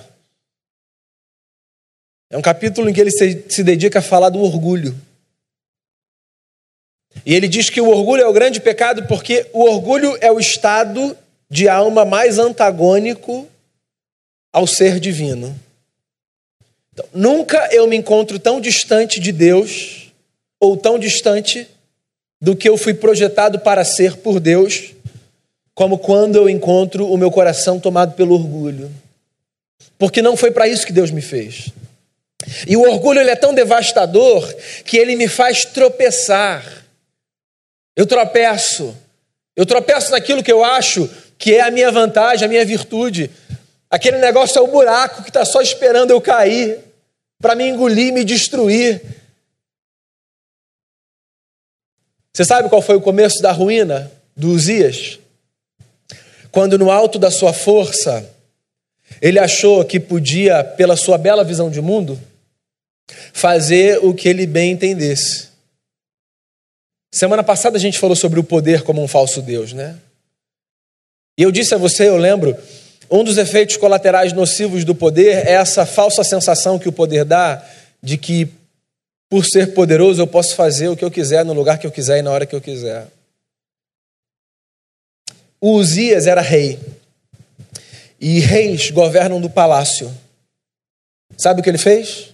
É 2.29 2.37
um 2.37 2.41
capítulo 2.41 2.89
em 2.89 2.93
que 2.93 3.01
ele 3.01 3.11
se 3.11 3.63
dedica 3.63 3.99
a 3.99 4.01
falar 4.01 4.29
do 4.29 4.41
orgulho. 4.41 4.95
E 7.25 7.33
ele 7.35 7.47
diz 7.47 7.69
que 7.69 7.81
o 7.81 7.89
orgulho 7.89 8.23
é 8.23 8.27
o 8.27 8.33
grande 8.33 8.61
pecado 8.61 9.05
porque 9.05 9.45
o 9.51 9.63
orgulho 9.63 10.17
é 10.21 10.31
o 10.31 10.39
estado 10.39 11.17
de 11.49 11.67
alma 11.67 12.05
mais 12.05 12.39
antagônico 12.39 13.47
ao 14.53 14.65
ser 14.65 14.99
divino. 14.99 15.53
Então, 16.93 17.05
nunca 17.13 17.67
eu 17.71 17.87
me 17.87 17.97
encontro 17.97 18.39
tão 18.39 18.61
distante 18.61 19.19
de 19.19 19.31
Deus 19.31 20.11
ou 20.59 20.77
tão 20.77 20.97
distante 20.97 21.67
do 22.39 22.55
que 22.55 22.67
eu 22.67 22.77
fui 22.77 22.93
projetado 22.93 23.59
para 23.59 23.83
ser 23.83 24.17
por 24.17 24.39
Deus, 24.39 24.90
como 25.81 25.97
quando 25.97 26.35
eu 26.35 26.47
encontro 26.47 27.11
o 27.11 27.17
meu 27.17 27.31
coração 27.31 27.79
tomado 27.79 28.13
pelo 28.13 28.35
orgulho. 28.35 28.91
Porque 29.97 30.21
não 30.21 30.37
foi 30.37 30.51
para 30.51 30.67
isso 30.67 30.85
que 30.85 30.93
Deus 30.93 31.09
me 31.09 31.21
fez. 31.21 31.69
E 32.67 32.77
o 32.77 32.81
orgulho 32.81 33.19
ele 33.19 33.31
é 33.31 33.35
tão 33.35 33.51
devastador 33.51 34.47
que 34.85 34.95
ele 34.95 35.15
me 35.15 35.27
faz 35.27 35.65
tropeçar 35.65 36.81
eu 37.95 38.05
tropeço. 38.05 38.95
Eu 39.55 39.65
tropeço 39.65 40.11
naquilo 40.11 40.43
que 40.43 40.51
eu 40.51 40.63
acho 40.63 41.09
que 41.37 41.55
é 41.55 41.61
a 41.61 41.71
minha 41.71 41.91
vantagem, 41.91 42.45
a 42.45 42.49
minha 42.49 42.65
virtude. 42.65 43.29
Aquele 43.89 44.17
negócio 44.19 44.59
é 44.59 44.61
o 44.61 44.67
buraco 44.67 45.23
que 45.23 45.29
está 45.29 45.43
só 45.43 45.61
esperando 45.61 46.11
eu 46.11 46.21
cair 46.21 46.79
para 47.39 47.55
me 47.55 47.67
engolir, 47.67 48.13
me 48.13 48.23
destruir. 48.23 49.01
Você 52.33 52.45
sabe 52.45 52.69
qual 52.69 52.81
foi 52.81 52.95
o 52.95 53.01
começo 53.01 53.41
da 53.41 53.51
ruína 53.51 54.11
do 54.35 54.49
Uzias? 54.49 55.20
Quando 56.51 56.77
no 56.77 56.91
alto 56.91 57.17
da 57.17 57.31
sua 57.31 57.53
força, 57.53 58.29
ele 59.21 59.39
achou 59.39 59.83
que 59.85 59.99
podia, 59.99 60.63
pela 60.63 60.95
sua 60.95 61.17
bela 61.17 61.43
visão 61.43 61.69
de 61.69 61.81
mundo, 61.81 62.19
fazer 63.33 63.99
o 64.03 64.13
que 64.13 64.27
ele 64.27 64.45
bem 64.45 64.71
entendesse. 64.71 65.49
Semana 67.13 67.43
passada 67.43 67.77
a 67.77 67.79
gente 67.79 67.99
falou 67.99 68.15
sobre 68.15 68.39
o 68.39 68.43
poder 68.43 68.83
como 68.83 69.03
um 69.03 69.07
falso 69.07 69.41
Deus, 69.41 69.73
né? 69.73 69.97
E 71.37 71.43
eu 71.43 71.51
disse 71.51 71.73
a 71.73 71.77
você, 71.77 72.07
eu 72.07 72.17
lembro, 72.17 72.55
um 73.09 73.23
dos 73.23 73.37
efeitos 73.37 73.75
colaterais 73.77 74.31
nocivos 74.31 74.85
do 74.85 74.95
poder 74.95 75.45
é 75.47 75.53
essa 75.53 75.85
falsa 75.85 76.23
sensação 76.23 76.79
que 76.79 76.87
o 76.87 76.93
poder 76.93 77.25
dá 77.25 77.65
de 78.01 78.17
que, 78.17 78.47
por 79.29 79.45
ser 79.45 79.73
poderoso, 79.73 80.21
eu 80.21 80.27
posso 80.27 80.55
fazer 80.55 80.87
o 80.87 80.95
que 80.95 81.03
eu 81.03 81.11
quiser, 81.11 81.43
no 81.43 81.53
lugar 81.53 81.77
que 81.77 81.87
eu 81.87 81.91
quiser 81.91 82.19
e 82.19 82.21
na 82.21 82.31
hora 82.31 82.45
que 82.45 82.55
eu 82.55 82.61
quiser. 82.61 83.07
O 85.61 85.73
Uzias 85.73 86.25
era 86.25 86.41
rei. 86.41 86.79
E 88.19 88.39
reis 88.39 88.89
governam 88.89 89.39
do 89.39 89.49
palácio. 89.49 90.11
Sabe 91.37 91.61
o 91.61 91.63
que 91.63 91.69
ele 91.69 91.77
fez? 91.77 92.33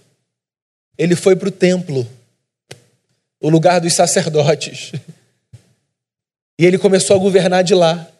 Ele 0.96 1.14
foi 1.14 1.36
para 1.36 1.48
o 1.48 1.52
templo 1.52 2.06
o 3.40 3.48
lugar 3.48 3.80
dos 3.80 3.94
sacerdotes. 3.94 4.92
E 6.58 6.64
ele 6.64 6.78
começou 6.78 7.14
a 7.14 7.20
governar 7.20 7.62
de 7.62 7.74
lá. 7.74 8.10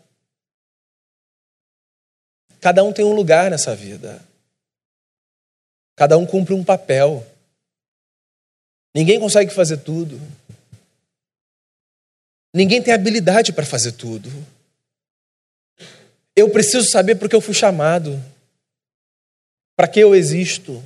Cada 2.61 2.85
um 2.85 2.92
tem 2.92 3.05
um 3.05 3.12
lugar 3.12 3.51
nessa 3.51 3.75
vida. 3.75 4.23
Cada 5.97 6.16
um 6.16 6.25
cumpre 6.25 6.55
um 6.55 6.62
papel. 6.62 7.27
Ninguém 8.94 9.18
consegue 9.18 9.53
fazer 9.53 9.79
tudo. 9.79 10.21
Ninguém 12.55 12.83
tem 12.83 12.94
habilidade 12.94 13.53
para 13.53 13.66
fazer 13.66 13.92
tudo. 13.92 14.31
Eu 16.38 16.48
preciso 16.48 16.88
saber 16.88 17.16
porque 17.16 17.35
eu 17.35 17.40
fui 17.40 17.53
chamado. 17.53 18.22
Para 19.77 19.88
que 19.88 19.98
eu 19.98 20.14
existo? 20.14 20.81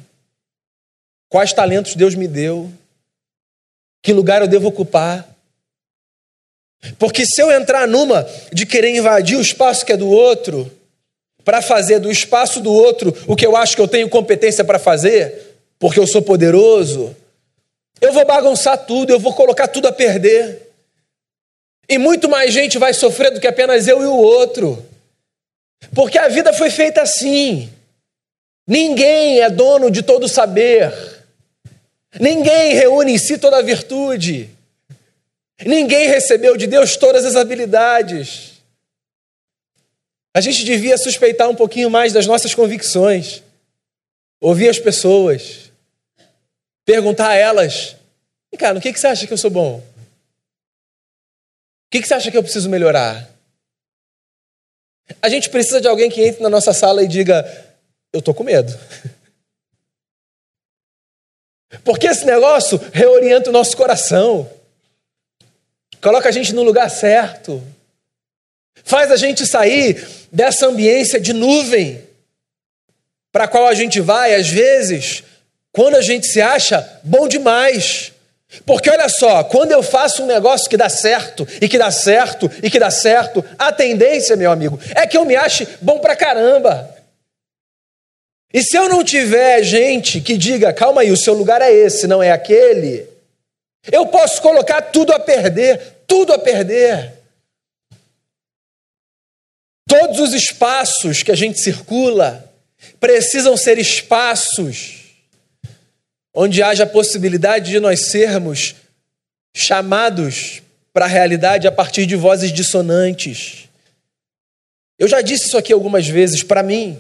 Quais 1.29 1.53
talentos 1.53 1.95
Deus 1.95 2.15
me 2.15 2.27
deu? 2.27 2.73
Que 4.03 4.15
lugar 4.15 4.41
eu 4.41 4.49
devo 4.49 4.69
ocupar? 4.69 5.29
Porque 6.99 7.27
se 7.27 7.39
eu 7.43 7.53
entrar 7.53 7.87
numa 7.87 8.27
de 8.51 8.65
querer 8.65 8.97
invadir 8.97 9.37
o 9.37 9.43
espaço 9.43 9.85
que 9.85 9.93
é 9.93 9.97
do 9.97 10.09
outro, 10.09 10.73
para 11.45 11.61
fazer 11.61 11.99
do 11.99 12.11
espaço 12.11 12.59
do 12.59 12.73
outro 12.73 13.15
o 13.29 13.37
que 13.37 13.45
eu 13.47 13.55
acho 13.55 13.77
que 13.77 13.83
eu 13.83 13.89
tenho 13.89 14.09
competência 14.09 14.65
para 14.65 14.79
fazer, 14.79 15.59
porque 15.79 16.01
eu 16.01 16.07
sou 16.07 16.23
poderoso, 16.23 17.15
eu 18.01 18.11
vou 18.11 18.25
bagunçar 18.25 18.87
tudo, 18.87 19.13
eu 19.13 19.21
vou 19.21 19.35
colocar 19.35 19.69
tudo 19.69 19.87
a 19.87 19.93
perder. 19.93 20.73
E 21.91 21.99
muito 21.99 22.27
mais 22.27 22.55
gente 22.55 22.79
vai 22.79 22.95
sofrer 22.95 23.31
do 23.33 23.39
que 23.41 23.47
apenas 23.47 23.87
eu 23.87 24.03
e 24.03 24.07
o 24.07 24.17
outro. 24.17 24.92
Porque 25.95 26.19
a 26.19 26.29
vida 26.29 26.53
foi 26.53 26.71
feita 26.71 27.03
assim. 27.03 27.73
Ninguém 28.67 29.41
é 29.41 29.51
dono 29.51 29.91
de 29.91 30.03
todo 30.03 30.29
saber. 30.29 30.93
Ninguém 32.21 32.75
reúne 32.75 33.13
em 33.13 33.19
si 33.19 33.39
toda 33.39 33.59
a 33.59 33.63
virtude. 33.63 34.51
Ninguém 35.65 36.09
recebeu 36.09 36.57
de 36.57 36.67
Deus 36.67 36.97
todas 36.97 37.25
as 37.25 37.37
habilidades. 37.37 38.53
A 40.35 40.41
gente 40.41 40.65
devia 40.65 40.97
suspeitar 40.97 41.49
um 41.49 41.55
pouquinho 41.55 41.91
mais 41.91 42.13
das 42.13 42.27
nossas 42.27 42.55
convicções, 42.55 43.43
ouvir 44.41 44.69
as 44.69 44.79
pessoas, 44.79 45.71
perguntar 46.85 47.29
a 47.29 47.35
elas: 47.35 47.97
cara, 48.59 48.75
no 48.75 48.81
que, 48.81 48.93
você 48.93 49.07
acha 49.07 49.27
que 49.27 49.33
eu 49.33 49.39
sou 49.39 49.51
bom? 49.51 49.79
O 49.79 49.85
que 51.91 52.03
você 52.03 52.15
acha 52.15 52.31
que 52.31 52.37
eu 52.37 52.43
preciso 52.43 52.71
melhorar? 52.71 53.32
A 55.21 55.29
gente 55.29 55.51
precisa 55.51 55.81
de 55.81 55.89
alguém 55.89 56.11
que 56.11 56.23
entre 56.23 56.43
na 56.43 56.49
nossa 56.49 56.73
sala 56.73 57.03
e 57.03 57.09
diga: 57.09 57.45
Eu 58.13 58.21
estou 58.21 58.35
com 58.35 58.45
medo. 58.45 58.73
Porque 61.85 62.07
esse 62.07 62.25
negócio 62.25 62.81
reorienta 62.93 63.51
o 63.51 63.53
nosso 63.53 63.77
coração, 63.77 64.49
coloca 66.03 66.29
a 66.29 66.33
gente 66.33 66.53
no 66.53 66.63
lugar 66.63 66.91
certo, 66.91 67.63
faz 68.85 69.11
a 69.11 69.17
gente 69.17 69.47
sair 69.47 70.07
dessa 70.31 70.67
ambiência 70.67 71.19
de 71.19 71.33
nuvem 71.33 72.07
para 73.33 73.45
a 73.45 73.49
qual 73.49 73.67
a 73.67 73.75
gente 73.75 74.01
vai, 74.01 74.35
às 74.35 74.49
vezes, 74.49 75.25
quando 75.73 75.97
a 75.97 76.03
gente 76.03 76.27
se 76.27 76.41
acha 76.41 77.01
bom 77.03 77.27
demais, 77.27 78.12
Porque 78.67 78.91
olha 78.91 79.09
só, 79.09 79.43
quando 79.45 79.73
eu 79.73 79.83
faço 79.83 80.23
um 80.23 80.27
negócio 80.27 80.69
que 80.69 80.77
dá 80.77 80.89
certo, 80.89 81.47
e 81.61 81.69
que 81.69 81.79
dá 81.79 81.91
certo, 81.91 82.51
e 82.63 82.71
que 82.71 82.79
dá 82.79 82.91
certo, 82.91 83.45
a 83.59 83.73
tendência, 83.73 84.37
meu 84.37 84.53
amigo, 84.53 84.79
é 84.95 85.07
que 85.07 85.17
eu 85.17 85.25
me 85.25 85.35
ache 85.35 85.67
bom 85.81 85.99
pra 85.99 86.15
caramba. 86.15 86.95
E 88.53 88.63
se 88.63 88.77
eu 88.77 88.89
não 88.89 89.03
tiver 89.03 89.63
gente 89.63 90.21
que 90.21 90.37
diga, 90.37 90.73
calma 90.73 91.01
aí, 91.01 91.11
o 91.11 91.17
seu 91.17 91.33
lugar 91.33 91.63
é 91.63 91.73
esse, 91.73 92.07
não 92.07 92.23
é 92.23 92.31
aquele, 92.31 93.09
eu 93.91 94.07
posso 94.07 94.43
colocar 94.43 94.83
tudo 94.83 95.13
a 95.13 95.19
perder, 95.19 95.81
tudo 96.07 96.35
a 96.35 96.39
perder. 96.39 97.15
Todos 99.89 100.21
os 100.21 100.35
espaços 100.35 101.23
que 101.23 101.33
a 101.33 101.37
gente 101.37 101.59
circula 101.59 102.51
precisam 103.01 103.57
ser 103.57 103.79
espaços 103.79 105.02
onde 106.35 106.63
haja 106.63 106.85
a 106.85 106.87
possibilidade 106.87 107.71
de 107.71 107.81
nós 107.81 108.07
sermos 108.07 108.75
chamados 109.55 110.63
para 110.93 111.05
a 111.05 111.09
realidade 111.09 111.67
a 111.67 111.73
partir 111.73 112.07
de 112.07 112.17
vozes 112.17 112.53
dissonantes. 112.53 113.69
Eu 114.99 115.09
já 115.09 115.21
disse 115.21 115.47
isso 115.47 115.59
aqui 115.59 115.73
algumas 115.73 116.07
vezes, 116.07 116.43
para 116.43 116.63
mim, 116.63 116.99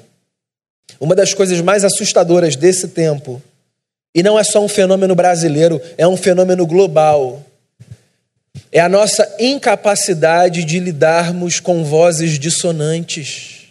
uma 0.99 1.14
das 1.14 1.35
coisas 1.35 1.61
mais 1.61 1.85
assustadoras 1.85 2.57
desse 2.57 2.88
tempo, 2.88 3.42
e 4.14 4.23
não 4.23 4.38
é 4.38 4.45
só 4.45 4.62
um 4.62 4.68
fenômeno 4.68 5.14
brasileiro, 5.14 5.81
é 5.97 6.07
um 6.07 6.16
fenômeno 6.16 6.66
global, 6.66 7.45
é 8.71 8.81
a 8.81 8.88
nossa 8.88 9.37
incapacidade 9.38 10.64
de 10.64 10.79
lidarmos 10.79 11.61
com 11.61 11.85
vozes 11.85 12.38
dissonantes. 12.38 13.68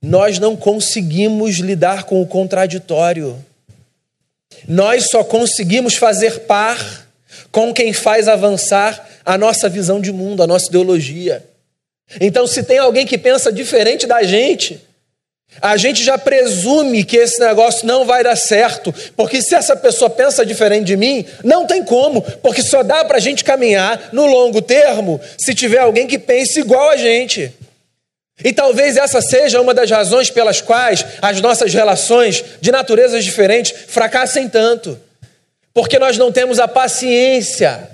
Nós 0.00 0.38
não 0.38 0.56
conseguimos 0.56 1.56
lidar 1.56 2.04
com 2.04 2.20
o 2.20 2.26
contraditório. 2.26 3.44
Nós 4.66 5.10
só 5.10 5.24
conseguimos 5.24 5.94
fazer 5.94 6.40
par 6.40 7.06
com 7.50 7.72
quem 7.72 7.92
faz 7.92 8.28
avançar 8.28 9.08
a 9.24 9.38
nossa 9.38 9.68
visão 9.68 10.00
de 10.00 10.12
mundo, 10.12 10.42
a 10.42 10.46
nossa 10.46 10.68
ideologia. 10.68 11.44
Então, 12.20 12.46
se 12.46 12.62
tem 12.62 12.78
alguém 12.78 13.06
que 13.06 13.16
pensa 13.16 13.52
diferente 13.52 14.06
da 14.06 14.22
gente, 14.22 14.80
a 15.60 15.76
gente 15.76 16.02
já 16.02 16.16
presume 16.16 17.04
que 17.04 17.16
esse 17.16 17.38
negócio 17.40 17.86
não 17.86 18.04
vai 18.04 18.22
dar 18.22 18.36
certo, 18.36 18.92
porque 19.16 19.42
se 19.42 19.54
essa 19.54 19.76
pessoa 19.76 20.08
pensa 20.08 20.46
diferente 20.46 20.86
de 20.86 20.96
mim, 20.96 21.24
não 21.44 21.66
tem 21.66 21.84
como, 21.84 22.22
porque 22.22 22.62
só 22.62 22.82
dá 22.82 23.04
para 23.04 23.18
a 23.18 23.20
gente 23.20 23.44
caminhar 23.44 24.10
no 24.12 24.26
longo 24.26 24.62
termo 24.62 25.20
se 25.38 25.54
tiver 25.54 25.78
alguém 25.78 26.06
que 26.06 26.18
pense 26.18 26.60
igual 26.60 26.90
a 26.90 26.96
gente. 26.96 27.52
E 28.44 28.52
talvez 28.52 28.96
essa 28.96 29.20
seja 29.20 29.60
uma 29.60 29.74
das 29.74 29.90
razões 29.90 30.30
pelas 30.30 30.60
quais 30.60 31.04
as 31.20 31.40
nossas 31.40 31.72
relações 31.72 32.44
de 32.60 32.70
naturezas 32.70 33.24
diferentes 33.24 33.72
fracassem 33.88 34.48
tanto. 34.48 34.98
Porque 35.72 35.98
nós 35.98 36.18
não 36.18 36.32
temos 36.32 36.58
a 36.58 36.68
paciência 36.68 37.90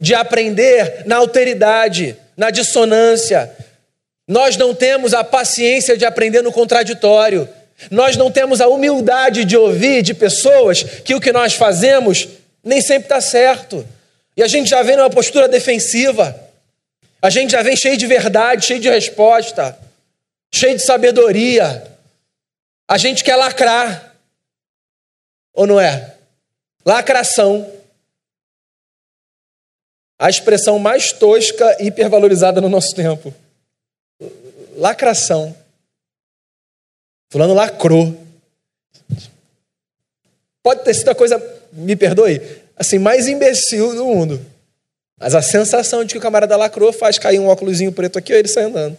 de 0.00 0.14
aprender 0.14 1.02
na 1.06 1.16
alteridade, 1.16 2.16
na 2.36 2.50
dissonância. 2.50 3.50
Nós 4.28 4.56
não 4.56 4.74
temos 4.74 5.14
a 5.14 5.24
paciência 5.24 5.96
de 5.96 6.04
aprender 6.04 6.42
no 6.42 6.52
contraditório. 6.52 7.48
Nós 7.90 8.16
não 8.16 8.30
temos 8.30 8.60
a 8.60 8.68
humildade 8.68 9.44
de 9.44 9.56
ouvir 9.56 10.02
de 10.02 10.14
pessoas 10.14 10.82
que 10.82 11.14
o 11.14 11.20
que 11.20 11.32
nós 11.32 11.54
fazemos 11.54 12.28
nem 12.62 12.80
sempre 12.80 13.04
está 13.04 13.20
certo. 13.20 13.86
E 14.36 14.42
a 14.42 14.48
gente 14.48 14.68
já 14.68 14.82
vem 14.82 14.96
numa 14.96 15.10
postura 15.10 15.48
defensiva. 15.48 16.38
A 17.22 17.30
gente 17.30 17.52
já 17.52 17.62
vem 17.62 17.76
cheio 17.76 17.96
de 17.96 18.06
verdade, 18.06 18.66
cheio 18.66 18.80
de 18.80 18.90
resposta 18.90 19.85
cheio 20.56 20.76
de 20.76 20.84
sabedoria. 20.84 21.96
A 22.88 22.96
gente 22.98 23.22
quer 23.22 23.36
lacrar. 23.36 24.16
Ou 25.52 25.66
não 25.66 25.80
é? 25.80 26.16
Lacração. 26.84 27.70
A 30.18 30.30
expressão 30.30 30.78
mais 30.78 31.12
tosca 31.12 31.76
e 31.80 31.88
hipervalorizada 31.88 32.60
no 32.60 32.68
nosso 32.68 32.94
tempo. 32.94 33.34
Lacração. 34.76 35.56
Fulano 37.30 37.54
lacrou. 37.54 38.16
Pode 40.62 40.84
ter 40.84 40.94
sido 40.94 41.10
a 41.10 41.14
coisa, 41.14 41.38
me 41.72 41.94
perdoe, 41.94 42.40
assim, 42.76 42.98
mais 42.98 43.28
imbecil 43.28 43.94
do 43.94 44.04
mundo. 44.04 44.44
Mas 45.18 45.34
a 45.34 45.42
sensação 45.42 46.04
de 46.04 46.14
que 46.14 46.18
o 46.18 46.20
camarada 46.20 46.56
lacrou 46.56 46.92
faz 46.92 47.18
cair 47.18 47.38
um 47.38 47.48
óculos 47.48 47.78
preto 47.94 48.18
aqui 48.18 48.32
e 48.32 48.36
ele 48.36 48.48
sai 48.48 48.64
andando. 48.64 48.98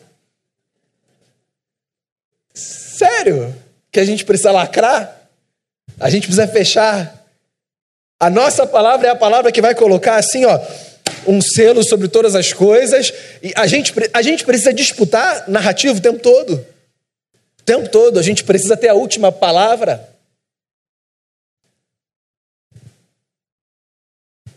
Sério? 2.98 3.56
Que 3.92 4.00
a 4.00 4.06
gente 4.06 4.26
precisa 4.26 4.52
lacrar? 4.52 5.30
A 6.00 6.10
gente 6.10 6.24
precisa 6.24 6.48
fechar? 6.48 7.24
A 8.20 8.28
nossa 8.28 8.66
palavra 8.66 9.08
é 9.08 9.12
a 9.12 9.16
palavra 9.16 9.52
que 9.52 9.62
vai 9.62 9.76
colocar 9.76 10.16
assim, 10.16 10.46
ó, 10.46 10.60
um 11.28 11.40
selo 11.40 11.84
sobre 11.84 12.08
todas 12.08 12.34
as 12.34 12.52
coisas. 12.52 13.14
E 13.44 13.54
a 13.56 13.68
gente, 13.68 13.94
a 14.12 14.22
gente 14.24 14.44
precisa 14.44 14.74
disputar 14.74 15.48
narrativo 15.48 16.00
o 16.00 16.02
tempo 16.02 16.18
todo. 16.18 16.54
O 17.60 17.64
tempo 17.64 17.88
todo. 17.88 18.18
A 18.18 18.24
gente 18.24 18.44
precisa 18.44 18.76
ter 18.76 18.88
a 18.88 18.96
última 18.96 19.32
palavra. 19.32 20.10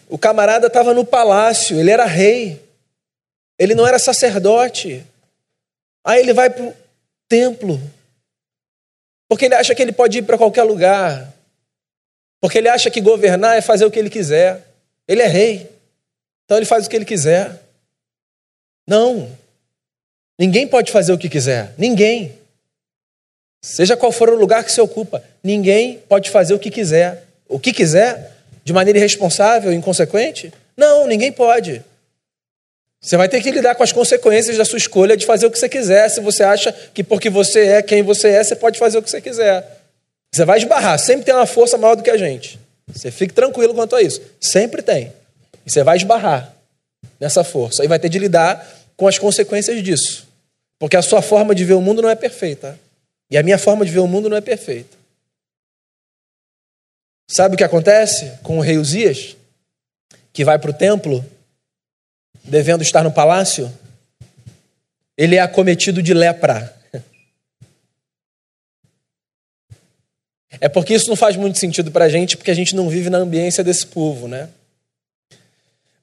O 0.09 0.16
camarada 0.16 0.66
estava 0.68 0.94
no 0.94 1.05
palácio, 1.05 1.79
ele 1.79 1.90
era 1.90 2.07
rei. 2.07 2.59
Ele 3.59 3.74
não 3.74 3.87
era 3.87 3.98
sacerdote. 3.98 5.05
Aí 6.03 6.20
ele 6.20 6.33
vai 6.33 6.48
para 6.48 6.64
o 6.64 6.74
templo. 7.29 7.79
Porque 9.31 9.45
ele 9.45 9.55
acha 9.55 9.73
que 9.77 9.81
ele 9.81 9.93
pode 9.93 10.19
ir 10.19 10.23
para 10.23 10.37
qualquer 10.37 10.64
lugar. 10.64 11.33
Porque 12.40 12.59
ele 12.59 12.69
acha 12.69 12.90
que 12.90 13.01
governar 13.01 13.57
é 13.57 13.61
fazer 13.61 13.85
o 13.85 13.90
que 13.90 13.97
ele 13.97 14.11
quiser. 14.11 14.66
Ele 15.07 15.23
é 15.23 15.29
rei. 15.29 15.71
Então 16.45 16.57
ele 16.57 16.66
faz 16.66 16.85
o 16.85 16.90
que 16.90 16.97
ele 16.97 17.05
quiser. 17.05 17.62
Não. 18.88 19.31
Ninguém 20.37 20.66
pode 20.66 20.90
fazer 20.90 21.12
o 21.12 21.19
que 21.19 21.29
quiser. 21.29 21.73
Ninguém. 21.79 22.37
Seja 23.62 23.97
qual 23.97 24.11
for 24.11 24.29
o 24.31 24.35
lugar 24.35 24.64
que 24.64 24.73
se 24.73 24.81
ocupa, 24.81 25.23
ninguém 25.45 25.99
pode 26.09 26.29
fazer 26.29 26.55
o 26.55 26.59
que 26.59 26.69
quiser. 26.71 27.25
O 27.49 27.61
que 27.61 27.73
quiser, 27.73 28.37
de 28.64 28.73
maneira 28.73 28.99
irresponsável, 28.99 29.73
inconsequente? 29.73 30.53
Não, 30.77 31.07
ninguém 31.07 31.31
pode. 31.31 31.85
Você 33.01 33.17
vai 33.17 33.29
ter 33.29 33.41
que 33.41 33.51
lidar 33.51 33.75
com 33.75 33.83
as 33.83 33.93
consequências 33.93 34.59
da 34.59 34.65
sua 34.65 34.77
escolha 34.77 35.17
de 35.17 35.25
fazer 35.25 35.47
o 35.47 35.51
que 35.51 35.59
você 35.59 35.69
quiser, 35.69 36.09
se 36.11 36.21
você 36.21 36.43
acha 36.43 36.71
que 36.73 37.03
porque 37.03 37.31
você 37.31 37.61
é 37.67 37.83
quem 37.83 38.03
você 38.03 38.29
é, 38.29 38.45
você 38.45 38.55
pode 38.55 38.79
fazer 38.79 38.99
o 38.99 39.03
que 39.03 39.11
você 39.11 39.21
quiser. 39.21 39.79
Você 40.33 40.45
vai 40.45 40.59
esbarrar, 40.59 40.99
sempre 40.99 41.25
tem 41.25 41.35
uma 41.35 41.47
força 41.47 41.79
maior 41.79 41.95
do 41.95 42.03
que 42.03 42.11
a 42.11 42.17
gente. 42.17 42.59
Você 42.87 43.11
fique 43.11 43.33
tranquilo 43.33 43.75
quanto 43.75 43.97
a 43.97 44.03
isso. 44.03 44.21
Sempre 44.41 44.83
tem. 44.83 45.13
E 45.65 45.71
você 45.71 45.83
vai 45.83 45.97
esbarrar 45.97 46.55
nessa 47.19 47.43
força. 47.43 47.85
E 47.85 47.89
vai 47.89 47.99
ter 47.99 48.09
de 48.09 48.19
lidar 48.19 48.67
com 48.97 49.09
as 49.09 49.19
consequências 49.19 49.83
disso. 49.83 50.29
Porque 50.79 50.97
a 50.97 51.03
sua 51.03 51.23
forma 51.23 51.55
de 51.55 51.65
ver 51.65 51.75
o 51.75 51.81
mundo 51.81 52.03
não 52.03 52.09
é 52.09 52.15
perfeita. 52.15 52.79
E 53.31 53.39
a 53.39 53.43
minha 53.43 53.59
forma 53.59 53.85
de 53.85 53.91
ver 53.91 54.01
o 54.01 54.07
mundo 54.07 54.29
não 54.29 54.37
é 54.37 54.41
perfeita. 54.41 54.97
Sabe 57.31 57.55
o 57.55 57.59
que 57.59 57.65
acontece 57.65 58.33
com 58.43 58.59
o 58.59 58.61
rei 58.61 58.77
Uzias? 58.77 59.37
Que 60.33 60.45
vai 60.45 60.59
para 60.59 60.71
o 60.71 60.75
templo 60.75 61.25
devendo 62.44 62.83
estar 62.83 63.03
no 63.03 63.12
palácio, 63.12 63.72
ele 65.16 65.37
é 65.37 65.40
acometido 65.40 66.03
de 66.03 66.14
lepra. 66.14 66.74
É 70.61 70.68
porque 70.68 70.94
isso 70.94 71.09
não 71.09 71.16
faz 71.16 71.37
muito 71.37 71.59
sentido 71.59 71.90
para 71.90 72.07
a 72.07 72.09
gente, 72.09 72.37
porque 72.37 72.50
a 72.50 72.55
gente 72.55 72.74
não 72.74 72.88
vive 72.88 73.09
na 73.09 73.18
ambiência 73.18 73.62
desse 73.62 73.87
povo, 73.87 74.26
né? 74.26 74.48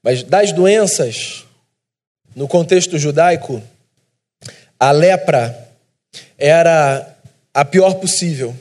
Mas 0.02 0.24
das 0.24 0.52
doenças, 0.52 1.46
no 2.36 2.48
contexto 2.48 2.98
judaico, 2.98 3.62
a 4.80 4.92
lepra 4.92 5.68
era 6.38 7.16
a 7.54 7.66
pior 7.66 7.96
possível, 7.96 8.56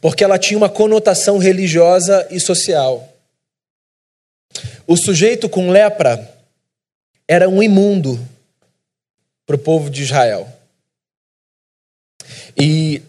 porque 0.00 0.24
ela 0.24 0.38
tinha 0.38 0.56
uma 0.56 0.68
conotação 0.68 1.38
religiosa 1.38 2.26
e 2.30 2.40
social. 2.40 3.12
O 4.86 4.96
sujeito 4.96 5.48
com 5.48 5.70
lepra 5.70 6.35
era 7.28 7.48
um 7.48 7.62
imundo 7.62 8.18
para 9.46 9.56
o 9.56 9.58
povo 9.58 9.90
de 9.90 10.02
Israel. 10.02 10.48
E 12.56 13.02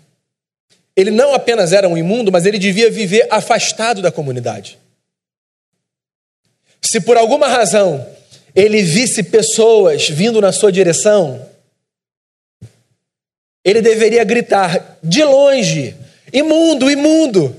ele 0.96 1.12
não 1.12 1.34
apenas 1.34 1.74
era 1.74 1.88
um 1.88 1.98
imundo, 1.98 2.32
mas 2.32 2.46
ele 2.46 2.58
devia 2.58 2.90
viver 2.90 3.28
afastado 3.30 4.02
da 4.02 4.12
comunidade. 4.12 4.80
Se 6.82 7.00
por 7.02 7.18
alguma 7.18 7.48
razão 7.48 8.06
ele 8.56 8.82
visse 8.82 9.22
pessoas 9.22 10.10
vindo 10.10 10.42
na 10.42 10.52
sua 10.52 10.72
direção, 10.72 11.48
ele 13.64 13.82
deveria 13.82 14.24
gritar 14.24 14.98
de 15.04 15.24
longe: 15.24 15.96
imundo, 16.34 16.90
imundo, 16.90 17.56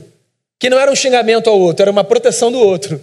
que 0.59 0.69
não 0.69 0.79
era 0.79 0.91
um 0.91 0.97
xingamento 0.97 1.49
ao 1.49 1.59
outro, 1.59 1.83
era 1.83 1.91
uma 1.91 2.05
proteção 2.05 2.51
do 2.51 2.59
outro. 2.59 3.01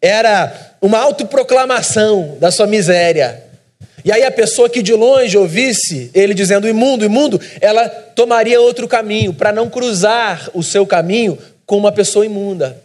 Era 0.00 0.73
uma 0.84 0.98
autoproclamação 0.98 2.36
da 2.38 2.50
sua 2.50 2.66
miséria. 2.66 3.42
E 4.04 4.12
aí 4.12 4.22
a 4.22 4.30
pessoa 4.30 4.68
que 4.68 4.82
de 4.82 4.92
longe 4.92 5.34
ouvisse 5.34 6.10
ele 6.12 6.34
dizendo 6.34 6.68
imundo, 6.68 7.06
imundo, 7.06 7.40
ela 7.58 7.88
tomaria 7.88 8.60
outro 8.60 8.86
caminho 8.86 9.32
para 9.32 9.50
não 9.50 9.70
cruzar 9.70 10.50
o 10.52 10.62
seu 10.62 10.86
caminho 10.86 11.38
com 11.64 11.78
uma 11.78 11.90
pessoa 11.90 12.26
imunda. 12.26 12.78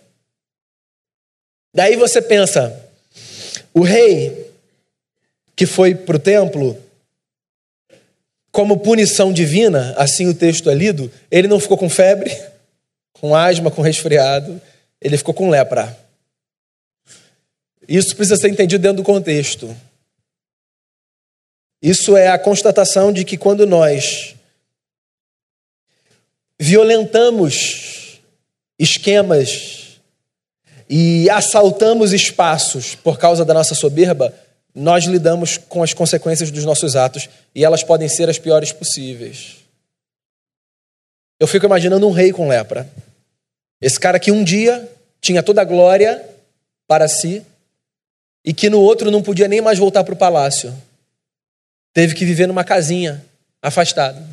Daí 1.75 1.97
você 1.97 2.21
pensa, 2.21 2.73
o 3.73 3.81
rei 3.81 4.49
que 5.53 5.65
foi 5.65 5.93
para 5.93 6.15
o 6.15 6.19
templo, 6.19 6.77
como 8.49 8.79
punição 8.79 9.33
divina, 9.33 9.93
assim 9.97 10.25
o 10.25 10.33
texto 10.33 10.69
é 10.69 10.73
lido, 10.73 11.12
ele 11.29 11.49
não 11.49 11.59
ficou 11.59 11.77
com 11.77 11.89
febre, 11.89 12.31
com 13.12 13.35
asma, 13.35 13.69
com 13.69 13.81
resfriado, 13.81 14.62
ele 15.01 15.17
ficou 15.17 15.33
com 15.33 15.49
lepra. 15.49 16.09
Isso 17.89 18.15
precisa 18.15 18.38
ser 18.38 18.49
entendido 18.49 18.84
dentro 18.84 18.97
do 18.97 19.04
contexto. 19.04 19.75
Isso 21.82 22.15
é 22.15 22.28
a 22.28 22.38
constatação 22.38 23.12
de 23.12 23.25
que 23.25 23.36
quando 23.36 23.65
nós 23.65 24.36
violentamos 26.60 28.19
esquemas 28.78 29.99
e 30.88 31.28
assaltamos 31.32 32.13
espaços 32.13 32.93
por 32.93 33.17
causa 33.17 33.43
da 33.43 33.56
nossa 33.56 33.73
soberba, 33.73 34.32
nós 34.75 35.06
lidamos 35.06 35.58
com 35.58 35.82
as 35.82 35.91
consequências 35.91 36.52
dos 36.52 36.65
nossos 36.65 36.95
atos 36.95 37.28
e 37.56 37.65
elas 37.65 37.84
podem 37.84 38.08
ser 38.08 38.30
as 38.30 38.38
piores 38.38 38.71
possíveis. 38.71 39.58
Eu 41.39 41.47
fico 41.47 41.65
imaginando 41.65 42.08
um 42.08 42.12
rei 42.12 42.32
com 42.32 42.47
lepra. 42.47 42.88
Esse 43.82 43.99
cara 43.99 44.19
que 44.19 44.32
um 44.32 44.43
dia 44.43 44.88
tinha 45.19 45.41
toda 45.41 45.62
a 45.62 45.65
glória 45.65 46.23
para 46.88 47.08
si 47.08 47.43
e 48.43 48.54
que 48.54 48.69
no 48.69 48.80
outro 48.80 49.12
não 49.12 49.21
podia 49.21 49.47
nem 49.47 49.62
mais 49.62 49.78
voltar 49.78 50.04
para 50.04 50.13
o 50.13 50.17
palácio. 50.17 50.73
Teve 51.93 52.15
que 52.15 52.25
viver 52.25 52.47
numa 52.47 52.63
casinha, 52.63 53.23
afastado. 53.62 54.23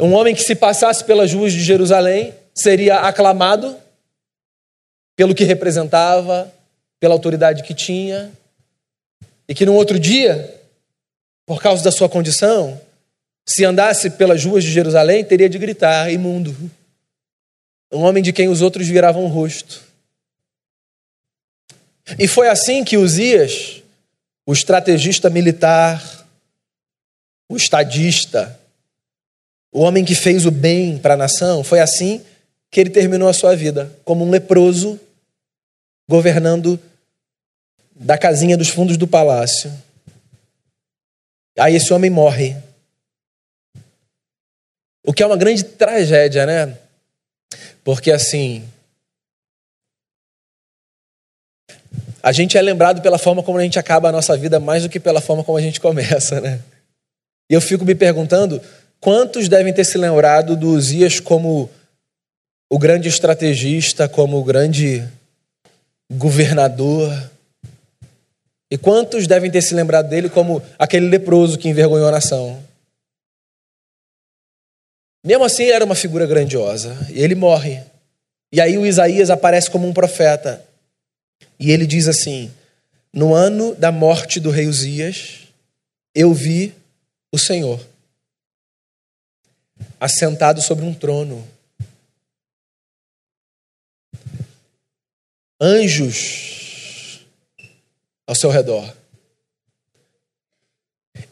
Um 0.00 0.14
homem 0.14 0.34
que, 0.34 0.42
se 0.42 0.54
passasse 0.54 1.04
pelas 1.04 1.32
ruas 1.32 1.52
de 1.52 1.62
Jerusalém, 1.62 2.34
seria 2.54 3.00
aclamado 3.00 3.76
pelo 5.14 5.34
que 5.34 5.44
representava, 5.44 6.52
pela 6.98 7.14
autoridade 7.14 7.62
que 7.62 7.74
tinha, 7.74 8.32
e 9.48 9.54
que 9.54 9.64
no 9.64 9.74
outro 9.74 9.98
dia, 9.98 10.60
por 11.46 11.62
causa 11.62 11.84
da 11.84 11.92
sua 11.92 12.08
condição, 12.08 12.80
se 13.48 13.64
andasse 13.64 14.10
pelas 14.10 14.44
ruas 14.44 14.64
de 14.64 14.72
Jerusalém, 14.72 15.24
teria 15.24 15.48
de 15.48 15.58
gritar: 15.58 16.10
imundo. 16.10 16.54
Um 17.92 18.02
homem 18.02 18.22
de 18.22 18.32
quem 18.32 18.48
os 18.48 18.60
outros 18.60 18.88
viravam 18.88 19.24
o 19.24 19.28
rosto. 19.28 19.85
E 22.18 22.28
foi 22.28 22.48
assim 22.48 22.84
que 22.84 22.96
Uzias 22.96 23.82
o 24.46 24.52
estrategista 24.52 25.28
militar, 25.28 26.24
o 27.48 27.56
estadista, 27.56 28.58
o 29.72 29.80
homem 29.80 30.04
que 30.04 30.14
fez 30.14 30.46
o 30.46 30.50
bem 30.52 30.98
para 30.98 31.14
a 31.14 31.16
nação, 31.16 31.64
foi 31.64 31.80
assim 31.80 32.24
que 32.70 32.80
ele 32.80 32.90
terminou 32.90 33.28
a 33.28 33.32
sua 33.32 33.56
vida, 33.56 33.92
como 34.04 34.24
um 34.24 34.30
leproso, 34.30 35.00
governando 36.08 36.80
da 37.92 38.16
casinha 38.16 38.56
dos 38.56 38.68
fundos 38.68 38.96
do 38.96 39.08
palácio. 39.08 39.72
Aí 41.58 41.74
esse 41.74 41.92
homem 41.92 42.10
morre. 42.10 42.56
O 45.04 45.12
que 45.12 45.22
é 45.22 45.26
uma 45.26 45.36
grande 45.36 45.64
tragédia, 45.64 46.46
né? 46.46 46.78
Porque 47.82 48.12
assim, 48.12 48.68
a 52.26 52.32
gente 52.32 52.58
é 52.58 52.60
lembrado 52.60 53.00
pela 53.00 53.18
forma 53.18 53.40
como 53.40 53.56
a 53.56 53.62
gente 53.62 53.78
acaba 53.78 54.08
a 54.08 54.12
nossa 54.12 54.36
vida 54.36 54.58
mais 54.58 54.82
do 54.82 54.88
que 54.88 54.98
pela 54.98 55.20
forma 55.20 55.44
como 55.44 55.56
a 55.56 55.60
gente 55.60 55.80
começa, 55.80 56.40
né? 56.40 56.58
E 57.48 57.54
eu 57.54 57.60
fico 57.60 57.84
me 57.84 57.94
perguntando 57.94 58.60
quantos 58.98 59.48
devem 59.48 59.72
ter 59.72 59.84
se 59.84 59.96
lembrado 59.96 60.56
do 60.56 60.70
Uzias 60.70 61.20
como 61.20 61.70
o 62.68 62.80
grande 62.80 63.08
estrategista, 63.08 64.08
como 64.08 64.40
o 64.40 64.42
grande 64.42 65.06
governador. 66.12 67.30
E 68.72 68.76
quantos 68.76 69.28
devem 69.28 69.48
ter 69.48 69.62
se 69.62 69.72
lembrado 69.72 70.08
dele 70.08 70.28
como 70.28 70.60
aquele 70.76 71.06
leproso 71.06 71.56
que 71.56 71.68
envergonhou 71.68 72.08
a 72.08 72.10
nação? 72.10 72.60
Mesmo 75.24 75.44
assim, 75.44 75.66
era 75.66 75.84
uma 75.84 75.94
figura 75.94 76.26
grandiosa. 76.26 77.06
E 77.08 77.22
ele 77.22 77.36
morre. 77.36 77.80
E 78.52 78.60
aí 78.60 78.76
o 78.76 78.84
Isaías 78.84 79.30
aparece 79.30 79.70
como 79.70 79.86
um 79.86 79.92
profeta. 79.92 80.65
E 81.58 81.70
ele 81.70 81.86
diz 81.86 82.08
assim: 82.08 82.52
No 83.12 83.34
ano 83.34 83.74
da 83.74 83.90
morte 83.90 84.40
do 84.40 84.50
rei 84.50 84.66
Uzias, 84.66 85.48
eu 86.14 86.32
vi 86.32 86.74
o 87.32 87.38
Senhor 87.38 87.84
assentado 90.00 90.60
sobre 90.62 90.84
um 90.84 90.94
trono. 90.94 91.46
Anjos 95.60 97.26
ao 98.26 98.34
seu 98.34 98.50
redor. 98.50 98.94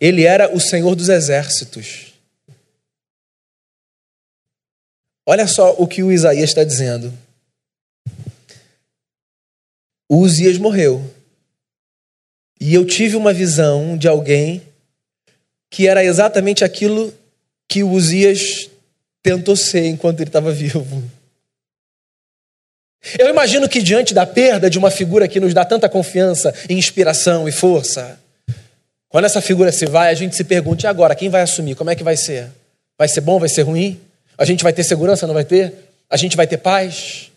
Ele 0.01 0.25
era 0.25 0.55
o 0.55 0.61
Senhor 0.61 0.95
dos 0.95 1.09
exércitos. 1.09 2.15
Olha 5.27 5.47
só 5.47 5.75
o 5.79 5.87
que 5.87 6.03
o 6.03 6.13
Isaías 6.13 6.51
está 6.51 6.65
dizendo. 6.65 7.13
O 10.09 10.19
Uzias 10.19 10.59
morreu. 10.59 11.03
E 12.61 12.75
eu 12.75 12.85
tive 12.85 13.17
uma 13.17 13.33
visão 13.33 13.97
de 13.97 14.09
alguém 14.09 14.63
que 15.71 15.89
era 15.89 16.05
exatamente 16.05 16.65
aquilo 16.65 17.13
que 17.69 17.83
o 17.83 17.91
Uzias 17.91 18.71
tentou 19.23 19.57
ser 19.57 19.87
enquanto 19.87 20.21
ele 20.21 20.29
estava 20.29 20.53
vivo. 20.53 21.03
Eu 23.19 23.29
imagino 23.29 23.69
que 23.69 23.83
diante 23.83 24.15
da 24.15 24.25
perda 24.25 24.71
de 24.71 24.79
uma 24.79 24.91
figura 24.91 25.29
que 25.29 25.41
nos 25.41 25.53
dá 25.53 25.65
tanta 25.65 25.89
confiança, 25.89 26.55
inspiração 26.71 27.49
e 27.49 27.53
força, 27.53 28.19
quando 29.09 29.27
essa 29.27 29.41
figura 29.41 29.71
se 29.71 29.87
vai, 29.87 30.11
a 30.11 30.15
gente 30.15 30.35
se 30.35 30.45
pergunta: 30.45 30.87
e 30.87 30.89
agora, 30.89 31.15
quem 31.15 31.29
vai 31.29 31.43
assumir? 31.43 31.75
Como 31.75 31.91
é 31.91 31.95
que 31.95 32.03
vai 32.03 32.17
ser? 32.17 32.51
Vai 32.97 33.09
ser 33.09 33.21
bom? 33.21 33.39
Vai 33.39 33.49
ser 33.49 33.63
ruim? 33.63 34.01
A 34.37 34.45
gente 34.45 34.63
vai 34.63 34.73
ter 34.73 34.85
segurança? 34.85 35.27
Não 35.27 35.35
vai 35.35 35.45
ter? 35.45 35.73
A 36.09 36.17
gente 36.17 36.37
vai 36.37 36.47
ter 36.47 36.59
paz? 36.59 37.31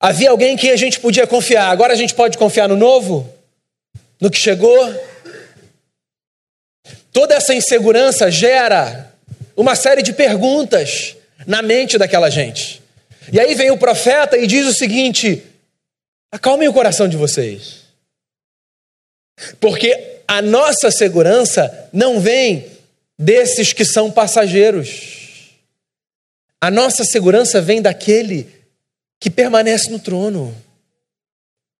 Havia 0.00 0.30
alguém 0.30 0.54
em 0.54 0.56
quem 0.56 0.70
a 0.70 0.76
gente 0.76 1.00
podia 1.00 1.26
confiar. 1.26 1.70
Agora 1.70 1.92
a 1.92 1.96
gente 1.96 2.14
pode 2.14 2.36
confiar 2.36 2.68
no 2.68 2.76
novo? 2.76 3.32
No 4.20 4.30
que 4.30 4.38
chegou? 4.38 4.78
Toda 7.12 7.34
essa 7.34 7.54
insegurança 7.54 8.30
gera 8.30 9.12
uma 9.56 9.74
série 9.74 10.02
de 10.02 10.12
perguntas 10.12 11.16
na 11.46 11.62
mente 11.62 11.96
daquela 11.96 12.28
gente. 12.28 12.82
E 13.32 13.40
aí 13.40 13.54
vem 13.54 13.70
o 13.70 13.78
profeta 13.78 14.36
e 14.36 14.46
diz 14.46 14.66
o 14.66 14.74
seguinte: 14.74 15.42
acalmem 16.30 16.68
o 16.68 16.72
coração 16.72 17.08
de 17.08 17.16
vocês. 17.16 17.84
Porque 19.60 20.20
a 20.26 20.40
nossa 20.42 20.90
segurança 20.90 21.88
não 21.92 22.20
vem 22.20 22.66
desses 23.18 23.72
que 23.72 23.84
são 23.84 24.10
passageiros. 24.10 25.54
A 26.60 26.70
nossa 26.70 27.04
segurança 27.04 27.60
vem 27.60 27.82
daquele 27.82 28.48
que 29.24 29.30
permanece 29.30 29.88
no 29.88 29.98
trono, 29.98 30.54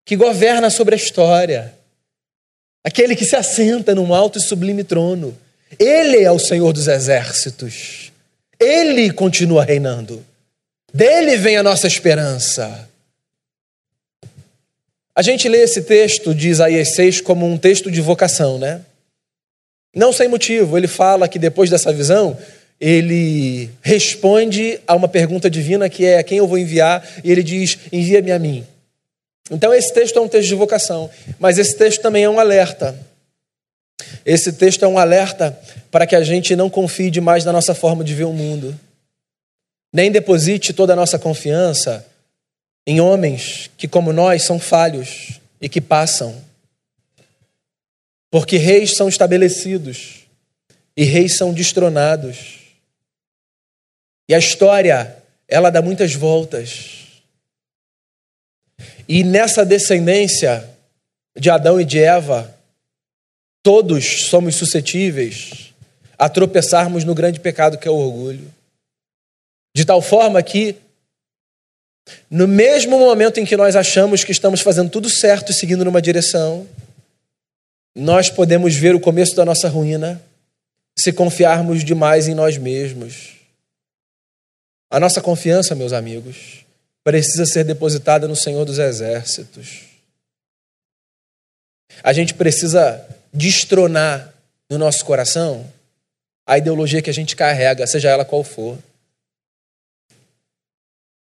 que 0.02 0.16
governa 0.16 0.70
sobre 0.70 0.94
a 0.94 0.96
história, 0.96 1.74
aquele 2.82 3.14
que 3.14 3.26
se 3.26 3.36
assenta 3.36 3.94
num 3.94 4.14
alto 4.14 4.38
e 4.38 4.40
sublime 4.40 4.82
trono. 4.82 5.36
Ele 5.78 6.22
é 6.22 6.30
o 6.30 6.38
Senhor 6.38 6.72
dos 6.72 6.88
exércitos. 6.88 8.10
Ele 8.58 9.10
continua 9.10 9.62
reinando. 9.62 10.24
Dele 10.90 11.36
vem 11.36 11.58
a 11.58 11.62
nossa 11.62 11.86
esperança. 11.86 12.88
A 15.14 15.20
gente 15.20 15.46
lê 15.46 15.58
esse 15.64 15.82
texto 15.82 16.34
de 16.34 16.48
Isaías 16.48 16.94
6 16.94 17.20
como 17.20 17.44
um 17.44 17.58
texto 17.58 17.90
de 17.90 18.00
vocação, 18.00 18.58
né? 18.58 18.80
Não 19.94 20.14
sem 20.14 20.28
motivo. 20.28 20.78
Ele 20.78 20.88
fala 20.88 21.28
que 21.28 21.38
depois 21.38 21.68
dessa 21.68 21.92
visão, 21.92 22.38
ele 22.80 23.70
responde 23.80 24.80
a 24.86 24.94
uma 24.94 25.08
pergunta 25.08 25.48
divina 25.48 25.88
que 25.88 26.04
é 26.04 26.18
a 26.18 26.22
quem 26.22 26.38
eu 26.38 26.46
vou 26.46 26.58
enviar, 26.58 27.06
e 27.22 27.30
ele 27.30 27.42
diz: 27.42 27.78
envia-me 27.92 28.32
a 28.32 28.38
mim. 28.38 28.66
Então, 29.50 29.74
esse 29.74 29.92
texto 29.92 30.18
é 30.18 30.22
um 30.22 30.28
texto 30.28 30.48
de 30.48 30.54
vocação, 30.54 31.10
mas 31.38 31.58
esse 31.58 31.76
texto 31.76 32.00
também 32.00 32.24
é 32.24 32.30
um 32.30 32.40
alerta. 32.40 32.98
Esse 34.24 34.52
texto 34.52 34.84
é 34.84 34.88
um 34.88 34.98
alerta 34.98 35.58
para 35.90 36.06
que 36.06 36.16
a 36.16 36.22
gente 36.22 36.56
não 36.56 36.70
confie 36.70 37.10
demais 37.10 37.44
na 37.44 37.52
nossa 37.52 37.74
forma 37.74 38.02
de 38.02 38.14
ver 38.14 38.24
o 38.24 38.32
mundo, 38.32 38.78
nem 39.92 40.10
deposite 40.10 40.72
toda 40.72 40.92
a 40.92 40.96
nossa 40.96 41.18
confiança 41.18 42.04
em 42.86 43.00
homens 43.00 43.70
que, 43.76 43.86
como 43.86 44.12
nós, 44.12 44.42
são 44.42 44.58
falhos 44.58 45.40
e 45.60 45.68
que 45.68 45.80
passam. 45.80 46.34
Porque 48.30 48.56
reis 48.56 48.96
são 48.96 49.08
estabelecidos 49.08 50.24
e 50.96 51.04
reis 51.04 51.36
são 51.36 51.52
destronados. 51.52 52.63
E 54.28 54.34
a 54.34 54.38
história, 54.38 55.16
ela 55.46 55.70
dá 55.70 55.82
muitas 55.82 56.14
voltas. 56.14 57.22
E 59.08 59.22
nessa 59.22 59.64
descendência 59.64 60.68
de 61.36 61.50
Adão 61.50 61.80
e 61.80 61.84
de 61.84 61.98
Eva, 61.98 62.54
todos 63.62 64.26
somos 64.26 64.54
suscetíveis 64.56 65.74
a 66.18 66.28
tropeçarmos 66.28 67.04
no 67.04 67.14
grande 67.14 67.40
pecado 67.40 67.76
que 67.76 67.88
é 67.88 67.90
o 67.90 67.96
orgulho. 67.96 68.52
De 69.74 69.84
tal 69.84 70.00
forma 70.00 70.42
que 70.42 70.76
No 72.30 72.46
mesmo 72.46 72.98
momento 72.98 73.40
em 73.40 73.44
que 73.46 73.56
nós 73.56 73.74
achamos 73.76 74.24
que 74.24 74.32
estamos 74.32 74.60
fazendo 74.60 74.90
tudo 74.90 75.08
certo 75.08 75.50
e 75.50 75.54
seguindo 75.54 75.84
numa 75.84 76.02
direção, 76.02 76.66
nós 77.96 78.28
podemos 78.28 78.74
ver 78.74 78.94
o 78.94 79.00
começo 79.00 79.34
da 79.34 79.44
nossa 79.44 79.68
ruína 79.68 80.20
se 80.98 81.12
confiarmos 81.12 81.82
demais 81.84 82.28
em 82.28 82.34
nós 82.34 82.58
mesmos. 82.58 83.33
A 84.94 85.00
nossa 85.00 85.20
confiança, 85.20 85.74
meus 85.74 85.92
amigos, 85.92 86.64
precisa 87.02 87.44
ser 87.44 87.64
depositada 87.64 88.28
no 88.28 88.36
Senhor 88.36 88.64
dos 88.64 88.78
Exércitos. 88.78 89.80
A 92.00 92.12
gente 92.12 92.32
precisa 92.32 93.04
destronar 93.32 94.32
no 94.70 94.78
nosso 94.78 95.04
coração 95.04 95.68
a 96.46 96.58
ideologia 96.58 97.02
que 97.02 97.10
a 97.10 97.12
gente 97.12 97.34
carrega, 97.34 97.88
seja 97.88 98.08
ela 98.08 98.24
qual 98.24 98.44
for. 98.44 98.78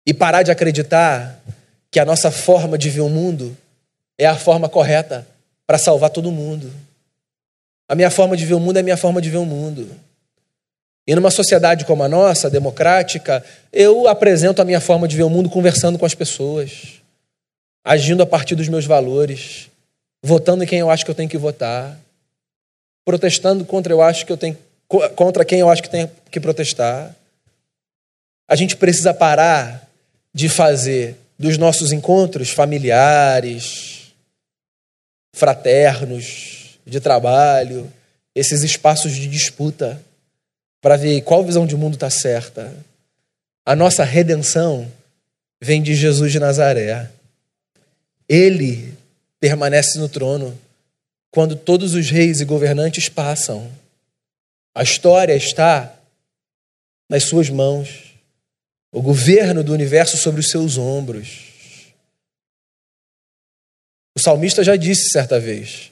E 0.06 0.14
parar 0.14 0.44
de 0.44 0.52
acreditar 0.52 1.38
que 1.92 2.00
a 2.00 2.06
nossa 2.06 2.32
forma 2.32 2.78
de 2.78 2.90
ver 2.90 3.02
o 3.02 3.10
mundo 3.10 3.58
é 4.18 4.26
a 4.26 4.38
forma 4.38 4.70
correta 4.70 5.28
para 5.66 5.78
salvar 5.78 6.10
todo 6.10 6.32
mundo. 6.32 6.74
A 7.90 7.96
minha 7.96 8.10
forma 8.10 8.38
de 8.38 8.46
ver 8.46 8.54
o 8.54 8.62
mundo 8.62 8.78
é 8.78 8.80
a 8.80 8.84
minha 8.84 8.96
forma 8.96 9.22
de 9.22 9.30
ver 9.30 9.40
o 9.40 9.46
mundo. 9.46 10.07
E 11.08 11.16
numa 11.16 11.32
sociedade 11.32 11.86
como 11.86 12.04
a 12.04 12.10
nossa, 12.10 12.50
democrática, 12.50 13.42
eu 13.72 14.10
apresento 14.10 14.62
a 14.62 14.66
minha 14.66 14.82
forma 14.82 15.08
de 15.08 15.16
ver 15.16 15.24
o 15.24 15.30
mundo 15.30 15.50
conversando 15.50 15.98
com 15.98 16.06
as 16.06 16.14
pessoas, 16.14 17.02
agindo 17.86 18.22
a 18.22 18.26
partir 18.26 18.56
dos 18.56 18.68
meus 18.68 18.86
valores, 18.86 19.70
votando 20.22 20.66
em 20.66 20.68
quem 20.68 20.80
eu 20.80 20.90
acho 20.90 21.06
que 21.06 21.12
eu 21.12 21.16
tenho 21.16 21.30
que 21.30 21.38
votar, 21.38 21.98
protestando 23.06 23.64
contra 23.64 23.94
eu 23.94 24.02
acho 24.02 24.26
que 24.26 24.32
eu 24.34 24.38
tenho 24.38 24.58
contra 25.16 25.46
quem 25.46 25.60
eu 25.60 25.70
acho 25.70 25.82
que 25.82 25.90
tem 25.90 26.10
que 26.30 26.40
protestar. 26.40 27.16
A 28.50 28.56
gente 28.56 28.76
precisa 28.76 29.14
parar 29.14 29.90
de 30.34 30.50
fazer 30.50 31.18
dos 31.40 31.58
nossos 31.58 31.92
encontros 31.94 32.50
familiares, 32.50 34.14
fraternos, 35.34 36.80
de 36.86 37.00
trabalho, 37.00 37.92
esses 38.34 38.64
espaços 38.64 39.14
de 39.14 39.28
disputa 39.28 40.02
para 40.82 40.98
ver 40.98 41.22
qual 41.22 41.44
visão 41.44 41.66
de 41.66 41.76
mundo 41.76 41.96
está 41.96 42.10
certa. 42.10 42.76
A 43.66 43.76
nossa 43.76 44.04
redenção 44.04 44.92
vem 45.60 45.82
de 45.82 45.96
Jesus 45.96 46.32
de 46.32 46.40
Nazaré. 46.40 47.10
Ele 48.30 48.94
permanece 49.40 49.98
no 50.00 50.10
trono 50.10 50.58
quando 51.32 51.56
todos 51.56 51.94
os 51.94 52.10
reis 52.10 52.42
e 52.42 52.46
governantes 52.46 53.10
passam. 53.10 53.72
A 54.74 54.84
história 54.84 55.36
está 55.36 55.94
nas 57.10 57.24
suas 57.24 57.50
mãos, 57.50 58.14
o 58.92 59.02
governo 59.02 59.64
do 59.64 59.74
universo 59.74 60.18
sobre 60.18 60.42
os 60.42 60.50
seus 60.50 60.78
ombros. 60.78 61.48
O 64.16 64.20
salmista 64.20 64.64
já 64.64 64.76
disse 64.76 65.10
certa 65.10 65.40
vez: 65.40 65.92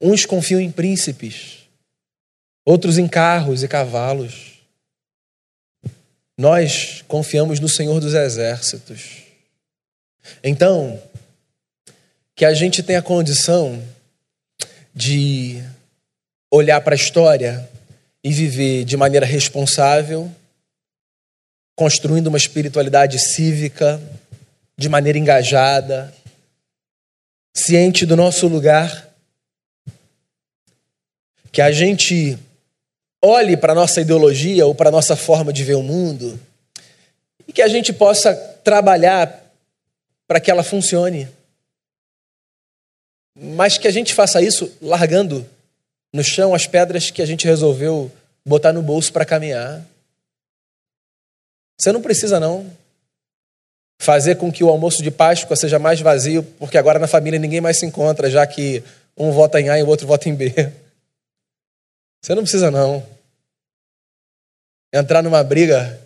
uns 0.00 0.24
confiam 0.24 0.60
em 0.60 0.70
príncipes, 0.70 1.59
outros 2.64 2.98
em 2.98 3.08
carros 3.08 3.62
e 3.62 3.68
cavalos. 3.68 4.60
Nós 6.38 7.02
confiamos 7.06 7.60
no 7.60 7.68
Senhor 7.68 8.00
dos 8.00 8.14
Exércitos. 8.14 9.24
Então, 10.42 11.00
que 12.34 12.44
a 12.44 12.54
gente 12.54 12.82
tenha 12.82 13.02
condição 13.02 13.82
de 14.94 15.62
olhar 16.50 16.80
para 16.80 16.94
a 16.94 16.96
história 16.96 17.68
e 18.22 18.32
viver 18.32 18.84
de 18.84 18.96
maneira 18.96 19.26
responsável, 19.26 20.30
construindo 21.76 22.26
uma 22.26 22.38
espiritualidade 22.38 23.18
cívica, 23.18 24.00
de 24.76 24.88
maneira 24.88 25.18
engajada, 25.18 26.14
ciente 27.54 28.06
do 28.06 28.16
nosso 28.16 28.46
lugar, 28.48 29.08
que 31.52 31.60
a 31.60 31.70
gente 31.70 32.38
olhe 33.22 33.56
para 33.56 33.72
a 33.72 33.74
nossa 33.74 34.00
ideologia 34.00 34.66
ou 34.66 34.74
para 34.74 34.88
a 34.88 34.92
nossa 34.92 35.14
forma 35.14 35.52
de 35.52 35.62
ver 35.64 35.74
o 35.74 35.82
mundo 35.82 36.38
e 37.46 37.52
que 37.52 37.62
a 37.62 37.68
gente 37.68 37.92
possa 37.92 38.34
trabalhar 38.64 39.52
para 40.26 40.40
que 40.40 40.50
ela 40.50 40.62
funcione. 40.62 41.28
Mas 43.36 43.78
que 43.78 43.88
a 43.88 43.90
gente 43.90 44.14
faça 44.14 44.40
isso 44.40 44.72
largando 44.80 45.46
no 46.12 46.22
chão 46.22 46.54
as 46.54 46.66
pedras 46.66 47.10
que 47.10 47.22
a 47.22 47.26
gente 47.26 47.46
resolveu 47.46 48.10
botar 48.44 48.72
no 48.72 48.82
bolso 48.82 49.12
para 49.12 49.24
caminhar. 49.24 49.84
Você 51.78 51.92
não 51.92 52.02
precisa, 52.02 52.38
não, 52.38 52.70
fazer 54.00 54.36
com 54.36 54.52
que 54.52 54.64
o 54.64 54.68
almoço 54.68 55.02
de 55.02 55.10
Páscoa 55.10 55.56
seja 55.56 55.78
mais 55.78 56.00
vazio, 56.00 56.42
porque 56.58 56.78
agora 56.78 56.98
na 56.98 57.06
família 57.06 57.38
ninguém 57.38 57.60
mais 57.60 57.78
se 57.78 57.86
encontra, 57.86 58.30
já 58.30 58.46
que 58.46 58.82
um 59.16 59.30
vota 59.30 59.60
em 59.60 59.68
A 59.68 59.78
e 59.78 59.82
o 59.82 59.88
outro 59.88 60.06
vota 60.06 60.28
em 60.28 60.34
B. 60.34 60.52
Você 62.20 62.34
não 62.34 62.42
precisa, 62.42 62.70
não, 62.70 63.06
entrar 64.92 65.22
numa 65.22 65.42
briga 65.42 65.98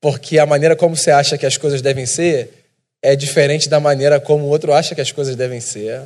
porque 0.00 0.38
a 0.38 0.46
maneira 0.46 0.76
como 0.76 0.96
você 0.96 1.10
acha 1.10 1.38
que 1.38 1.46
as 1.46 1.56
coisas 1.56 1.80
devem 1.80 2.06
ser 2.06 2.52
é 3.02 3.16
diferente 3.16 3.68
da 3.68 3.80
maneira 3.80 4.20
como 4.20 4.44
o 4.44 4.48
outro 4.48 4.72
acha 4.72 4.94
que 4.94 5.00
as 5.00 5.12
coisas 5.12 5.36
devem 5.36 5.60
ser. 5.60 6.02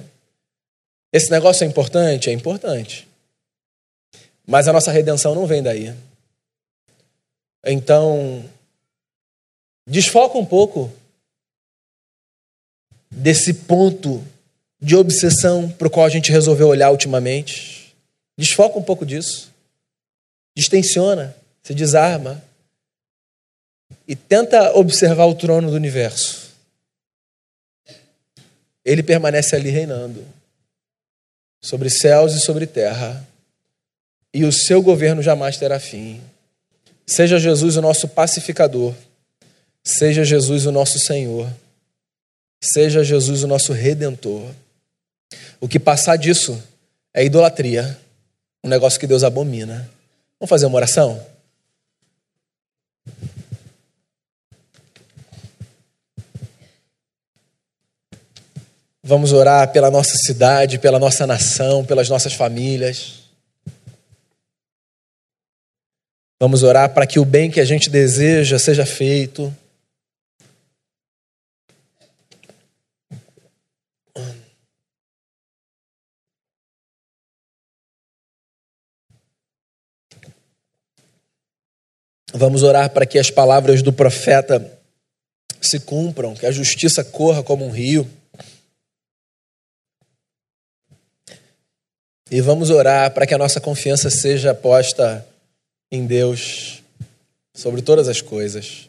Esse 1.13 1.31
negócio 1.31 1.65
é 1.65 1.67
importante? 1.67 2.31
É 2.31 2.33
importante. 2.33 3.09
Mas 4.47 4.69
a 4.69 4.73
nossa 4.73 4.93
redenção 4.93 5.35
não 5.35 5.47
vem 5.47 5.63
daí. 5.63 5.95
Então, 7.65 8.45
desfoca 9.87 10.39
um 10.39 10.47
pouco 10.47 10.93
desse 13.11 13.55
ponto 13.55 14.25
de 14.81 14.97
obsessão 14.97 15.69
para 15.71 15.89
o 15.89 15.91
qual 15.91 16.07
a 16.07 16.11
gente 16.11 16.31
resolveu 16.31 16.69
olhar 16.69 16.91
ultimamente. 16.91 17.80
Desfoca 18.41 18.79
um 18.79 18.83
pouco 18.83 19.05
disso. 19.05 19.53
Distensiona, 20.57 21.37
se 21.63 21.75
desarma 21.75 22.43
e 24.09 24.17
tenta 24.17 24.75
observar 24.79 25.27
o 25.27 25.35
trono 25.35 25.69
do 25.69 25.77
universo. 25.77 26.49
Ele 28.83 29.03
permanece 29.03 29.55
ali 29.55 29.69
reinando 29.69 30.27
sobre 31.61 31.91
céus 31.91 32.33
e 32.33 32.41
sobre 32.41 32.67
terra, 32.67 33.29
e 34.33 34.43
o 34.47 34.53
seu 34.53 34.81
governo 34.81 35.23
jamais 35.23 35.59
terá 35.59 35.79
fim. 35.79 36.19
Seja 37.07 37.39
Jesus 37.39 37.77
o 37.77 37.83
nosso 37.83 38.09
pacificador, 38.09 38.95
seja 39.85 40.25
Jesus 40.25 40.65
o 40.65 40.73
nosso 40.73 40.99
Senhor, 40.99 41.53
seja 42.59 43.05
Jesus 43.05 43.43
o 43.43 43.47
nosso 43.47 43.75
redentor. 43.75 44.49
O 45.61 45.69
que 45.69 45.79
passar 45.79 46.17
disso 46.17 46.59
é 47.13 47.23
idolatria, 47.23 48.01
um 48.63 48.69
negócio 48.69 49.01
que 49.01 49.07
Deus 49.07 49.25
abomina. 49.25 49.91
Vamos 50.39 50.51
fazer 50.51 50.67
uma 50.67 50.77
oração? 50.77 51.25
Vamos 59.03 59.33
orar 59.33 59.73
pela 59.73 59.91
nossa 59.91 60.17
cidade, 60.17 60.79
pela 60.79 60.99
nossa 60.99 61.27
nação, 61.27 61.85
pelas 61.85 62.09
nossas 62.09 62.35
famílias. 62.35 63.21
Vamos 66.39 66.63
orar 66.63 66.95
para 66.95 67.07
que 67.07 67.19
o 67.19 67.25
bem 67.25 67.51
que 67.51 67.61
a 67.61 67.65
gente 67.65 67.91
deseja 67.91 68.59
seja 68.59 68.87
feito. 68.87 69.55
Vamos 82.33 82.63
orar 82.63 82.91
para 82.91 83.07
que 83.07 83.19
as 83.19 83.31
palavras 83.31 83.83
do 83.83 83.93
profeta 83.93 84.79
se 85.61 85.81
cumpram, 85.81 86.35
que 86.35 86.47
a 86.47 86.53
justiça 86.53 87.05
corra 87.05 87.43
como 87.43 87.67
um 87.67 87.71
rio. 87.71 88.09
E 92.31 92.41
vamos 92.41 92.71
orar 92.71 93.13
para 93.13 93.27
que 93.27 93.35
a 93.35 93.39
nossa 93.39 93.61
confiança 93.61 94.09
seja 94.09 94.55
posta 94.55 95.27
em 95.91 96.07
Deus 96.07 96.83
sobre 97.53 97.83
todas 97.83 98.07
as 98.07 98.21
coisas. 98.21 98.89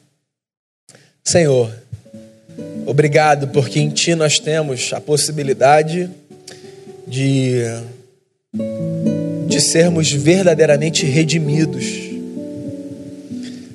Senhor, 1.24 1.76
obrigado 2.86 3.48
porque 3.48 3.80
em 3.80 3.90
Ti 3.90 4.14
nós 4.14 4.38
temos 4.38 4.94
a 4.94 5.02
possibilidade 5.02 6.10
de, 7.08 7.64
de 9.48 9.60
sermos 9.60 10.12
verdadeiramente 10.12 11.06
redimidos. 11.06 12.11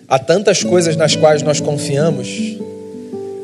Há 0.09 0.21
tantas 0.21 0.63
coisas 0.63 0.95
nas 0.95 1.17
quais 1.17 1.43
nós 1.43 1.61
confiamos 1.61 2.57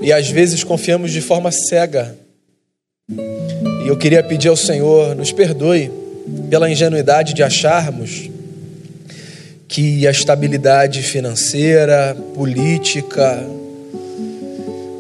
e 0.00 0.12
às 0.12 0.28
vezes 0.30 0.62
confiamos 0.62 1.10
de 1.10 1.20
forma 1.20 1.50
cega. 1.50 2.16
E 3.10 3.88
eu 3.88 3.96
queria 3.96 4.22
pedir 4.22 4.48
ao 4.48 4.56
Senhor, 4.56 5.16
nos 5.16 5.32
perdoe 5.32 5.90
pela 6.48 6.70
ingenuidade 6.70 7.34
de 7.34 7.42
acharmos 7.42 8.30
que 9.66 10.06
a 10.06 10.10
estabilidade 10.12 11.02
financeira, 11.02 12.16
política, 12.34 13.44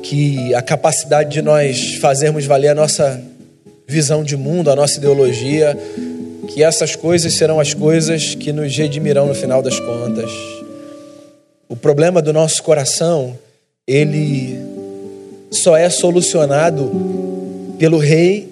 que 0.02 0.52
a 0.54 0.62
capacidade 0.62 1.30
de 1.30 1.42
nós 1.42 1.94
fazermos 1.94 2.44
valer 2.44 2.68
a 2.68 2.74
nossa 2.74 3.22
visão 3.86 4.24
de 4.24 4.36
mundo, 4.36 4.68
a 4.68 4.74
nossa 4.74 4.98
ideologia, 4.98 5.78
que 6.48 6.64
essas 6.64 6.96
coisas 6.96 7.34
serão 7.34 7.60
as 7.60 7.72
coisas 7.72 8.34
que 8.34 8.52
nos 8.52 8.76
redimirão 8.76 9.26
no 9.26 9.34
final 9.34 9.62
das 9.62 9.78
contas. 9.78 10.30
O 11.72 11.76
problema 11.76 12.20
do 12.20 12.34
nosso 12.34 12.62
coração, 12.62 13.34
ele 13.88 14.58
só 15.50 15.74
é 15.74 15.88
solucionado 15.88 16.92
pelo 17.78 17.96
rei 17.96 18.46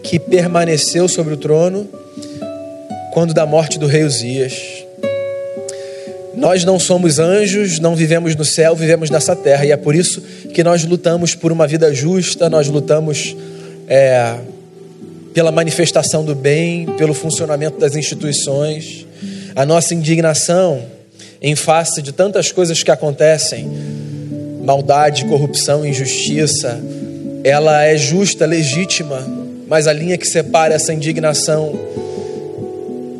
que 0.00 0.16
permaneceu 0.16 1.08
sobre 1.08 1.34
o 1.34 1.36
trono 1.36 1.88
quando 3.12 3.34
da 3.34 3.44
morte 3.44 3.80
do 3.80 3.88
rei 3.88 4.04
Uzias. 4.04 4.54
Nós 6.36 6.64
não 6.64 6.78
somos 6.78 7.18
anjos, 7.18 7.80
não 7.80 7.96
vivemos 7.96 8.36
no 8.36 8.44
céu, 8.44 8.76
vivemos 8.76 9.10
nessa 9.10 9.34
terra, 9.34 9.66
e 9.66 9.72
é 9.72 9.76
por 9.76 9.96
isso 9.96 10.20
que 10.54 10.62
nós 10.62 10.84
lutamos 10.84 11.34
por 11.34 11.50
uma 11.50 11.66
vida 11.66 11.92
justa, 11.92 12.48
nós 12.48 12.68
lutamos 12.68 13.34
é, 13.88 14.36
pela 15.34 15.50
manifestação 15.50 16.24
do 16.24 16.36
bem, 16.36 16.86
pelo 16.96 17.12
funcionamento 17.12 17.80
das 17.80 17.96
instituições. 17.96 19.04
A 19.56 19.66
nossa 19.66 19.96
indignação 19.96 21.01
em 21.42 21.56
face 21.56 22.00
de 22.00 22.12
tantas 22.12 22.52
coisas 22.52 22.82
que 22.82 22.90
acontecem, 22.90 23.68
maldade, 24.64 25.24
corrupção, 25.24 25.84
injustiça, 25.84 26.80
ela 27.42 27.82
é 27.82 27.96
justa, 27.96 28.46
legítima, 28.46 29.26
mas 29.66 29.88
a 29.88 29.92
linha 29.92 30.16
que 30.16 30.26
separa 30.26 30.74
essa 30.74 30.92
indignação 30.94 31.72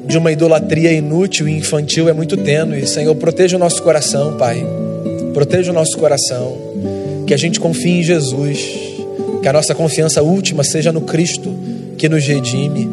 de 0.06 0.16
uma 0.18 0.30
idolatria 0.30 0.92
inútil 0.92 1.48
e 1.48 1.56
infantil 1.56 2.08
é 2.08 2.12
muito 2.12 2.36
tênue. 2.36 2.86
Senhor, 2.86 3.14
proteja 3.16 3.56
o 3.56 3.60
nosso 3.60 3.82
coração, 3.82 4.36
Pai. 4.36 4.64
Proteja 5.32 5.72
o 5.72 5.74
nosso 5.74 5.96
coração. 5.98 6.56
Que 7.26 7.34
a 7.34 7.36
gente 7.36 7.58
confie 7.58 8.00
em 8.00 8.02
Jesus. 8.02 8.58
Que 9.40 9.48
a 9.48 9.52
nossa 9.52 9.74
confiança 9.74 10.22
última 10.22 10.62
seja 10.62 10.92
no 10.92 11.00
Cristo 11.00 11.52
que 11.96 12.08
nos 12.08 12.24
redime. 12.26 12.90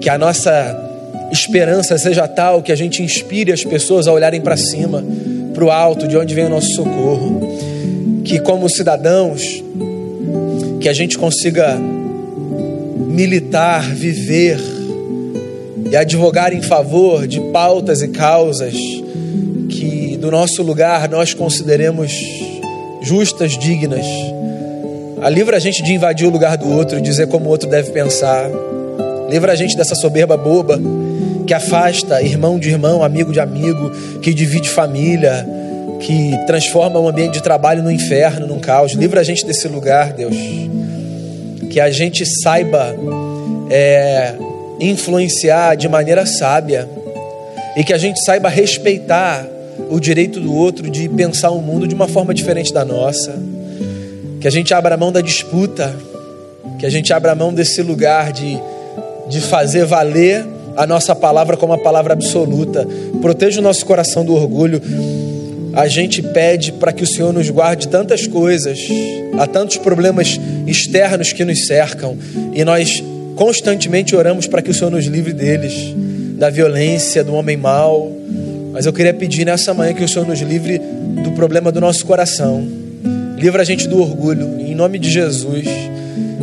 Que 0.00 0.10
a 0.10 0.18
nossa 0.18 0.89
esperança 1.32 1.96
seja 1.98 2.26
tal 2.26 2.62
que 2.62 2.72
a 2.72 2.76
gente 2.76 3.02
inspire 3.02 3.52
as 3.52 3.64
pessoas 3.64 4.06
a 4.06 4.12
olharem 4.12 4.40
para 4.40 4.56
cima, 4.56 5.04
para 5.54 5.64
o 5.64 5.70
alto, 5.70 6.08
de 6.08 6.16
onde 6.16 6.34
vem 6.34 6.46
o 6.46 6.50
nosso 6.50 6.74
socorro. 6.74 7.40
Que, 8.24 8.38
como 8.40 8.68
cidadãos, 8.68 9.62
que 10.80 10.88
a 10.88 10.92
gente 10.92 11.18
consiga 11.18 11.78
militar, 13.08 13.82
viver 13.94 14.58
e 15.90 15.96
advogar 15.96 16.52
em 16.52 16.62
favor 16.62 17.26
de 17.26 17.40
pautas 17.52 18.02
e 18.02 18.08
causas 18.08 18.74
que 19.68 20.16
do 20.16 20.30
nosso 20.30 20.62
lugar 20.62 21.08
nós 21.08 21.34
consideremos 21.34 22.12
justas, 23.02 23.58
dignas. 23.58 24.06
A 25.20 25.28
livra 25.28 25.56
a 25.56 25.60
gente 25.60 25.82
de 25.82 25.92
invadir 25.92 26.26
o 26.26 26.30
lugar 26.30 26.56
do 26.56 26.68
outro 26.70 26.98
e 26.98 27.00
dizer 27.00 27.26
como 27.28 27.46
o 27.46 27.48
outro 27.48 27.68
deve 27.68 27.90
pensar. 27.90 28.48
Livra 29.28 29.52
a 29.52 29.56
gente 29.56 29.76
dessa 29.76 29.94
soberba 29.94 30.36
boba 30.36 30.80
que 31.46 31.54
afasta 31.54 32.22
irmão 32.22 32.58
de 32.58 32.68
irmão, 32.68 33.02
amigo 33.02 33.32
de 33.32 33.40
amigo, 33.40 33.90
que 34.20 34.32
divide 34.32 34.68
família, 34.68 35.46
que 36.00 36.34
transforma 36.46 36.98
o 36.98 37.08
ambiente 37.08 37.34
de 37.34 37.42
trabalho 37.42 37.82
no 37.82 37.90
inferno, 37.90 38.46
num 38.46 38.58
caos. 38.58 38.92
Livra 38.92 39.20
a 39.20 39.24
gente 39.24 39.44
desse 39.44 39.68
lugar, 39.68 40.12
Deus. 40.12 40.34
Que 41.70 41.78
a 41.78 41.90
gente 41.90 42.24
saiba 42.26 42.96
é, 43.70 44.34
influenciar 44.80 45.76
de 45.76 45.88
maneira 45.88 46.24
sábia 46.26 46.88
e 47.76 47.84
que 47.84 47.92
a 47.92 47.98
gente 47.98 48.24
saiba 48.24 48.48
respeitar 48.48 49.46
o 49.90 50.00
direito 50.00 50.40
do 50.40 50.54
outro 50.54 50.90
de 50.90 51.08
pensar 51.08 51.50
o 51.50 51.60
mundo 51.60 51.86
de 51.86 51.94
uma 51.94 52.08
forma 52.08 52.34
diferente 52.34 52.72
da 52.72 52.84
nossa. 52.84 53.34
Que 54.40 54.48
a 54.48 54.50
gente 54.50 54.72
abra 54.72 54.96
mão 54.96 55.12
da 55.12 55.20
disputa, 55.20 55.94
que 56.78 56.86
a 56.86 56.90
gente 56.90 57.12
abra 57.12 57.34
mão 57.34 57.52
desse 57.52 57.82
lugar 57.82 58.32
de, 58.32 58.58
de 59.28 59.40
fazer 59.40 59.84
valer 59.84 60.46
a 60.82 60.86
nossa 60.86 61.14
palavra 61.14 61.56
como 61.56 61.72
a 61.72 61.78
palavra 61.78 62.12
absoluta. 62.12 62.86
Proteja 63.20 63.60
o 63.60 63.62
nosso 63.62 63.84
coração 63.86 64.24
do 64.24 64.34
orgulho. 64.34 64.80
A 65.72 65.86
gente 65.86 66.20
pede 66.22 66.72
para 66.72 66.92
que 66.92 67.04
o 67.04 67.06
Senhor 67.06 67.32
nos 67.32 67.48
guarde 67.48 67.88
tantas 67.88 68.26
coisas, 68.26 68.78
há 69.38 69.46
tantos 69.46 69.76
problemas 69.76 70.40
externos 70.66 71.32
que 71.32 71.44
nos 71.44 71.66
cercam, 71.66 72.16
e 72.54 72.64
nós 72.64 73.02
Constantemente 73.40 74.14
oramos 74.14 74.46
para 74.46 74.60
que 74.60 74.70
o 74.70 74.74
Senhor 74.74 74.90
nos 74.90 75.06
livre 75.06 75.32
deles, 75.32 75.94
da 76.36 76.50
violência, 76.50 77.24
do 77.24 77.34
homem 77.34 77.56
mau. 77.56 78.12
Mas 78.70 78.84
eu 78.84 78.92
queria 78.92 79.14
pedir 79.14 79.46
nessa 79.46 79.72
manhã 79.72 79.94
que 79.94 80.04
o 80.04 80.08
Senhor 80.08 80.28
nos 80.28 80.40
livre 80.40 80.78
do 80.78 81.32
problema 81.32 81.72
do 81.72 81.80
nosso 81.80 82.04
coração. 82.04 82.62
Livra 83.38 83.62
a 83.62 83.64
gente 83.64 83.88
do 83.88 83.98
orgulho, 83.98 84.60
em 84.60 84.74
nome 84.74 84.98
de 84.98 85.08
Jesus. 85.08 85.64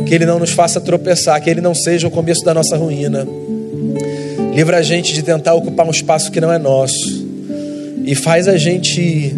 Que 0.08 0.12
Ele 0.12 0.26
não 0.26 0.40
nos 0.40 0.50
faça 0.50 0.80
tropeçar, 0.80 1.40
que 1.40 1.48
Ele 1.48 1.60
não 1.60 1.72
seja 1.72 2.08
o 2.08 2.10
começo 2.10 2.44
da 2.44 2.52
nossa 2.52 2.76
ruína. 2.76 3.24
Livra 4.58 4.78
a 4.78 4.82
gente 4.82 5.14
de 5.14 5.22
tentar 5.22 5.54
ocupar 5.54 5.86
um 5.86 5.90
espaço 5.92 6.32
que 6.32 6.40
não 6.40 6.52
é 6.52 6.58
nosso. 6.58 7.24
E 8.04 8.12
faz 8.16 8.48
a 8.48 8.56
gente 8.56 9.32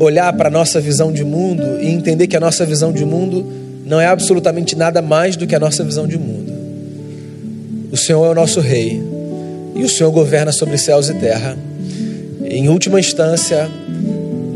olhar 0.00 0.32
para 0.32 0.48
a 0.48 0.50
nossa 0.50 0.80
visão 0.80 1.12
de 1.12 1.22
mundo 1.22 1.62
e 1.80 1.86
entender 1.86 2.26
que 2.26 2.36
a 2.36 2.40
nossa 2.40 2.66
visão 2.66 2.90
de 2.90 3.04
mundo 3.04 3.46
não 3.86 4.00
é 4.00 4.06
absolutamente 4.06 4.74
nada 4.74 5.00
mais 5.00 5.36
do 5.36 5.46
que 5.46 5.54
a 5.54 5.60
nossa 5.60 5.84
visão 5.84 6.08
de 6.08 6.18
mundo. 6.18 6.52
O 7.92 7.96
Senhor 7.96 8.26
é 8.26 8.30
o 8.30 8.34
nosso 8.34 8.58
Rei 8.58 9.00
e 9.76 9.84
o 9.84 9.88
Senhor 9.88 10.10
governa 10.10 10.50
sobre 10.50 10.76
céus 10.76 11.08
e 11.08 11.14
terra. 11.14 11.56
Em 12.46 12.68
última 12.68 12.98
instância, 12.98 13.70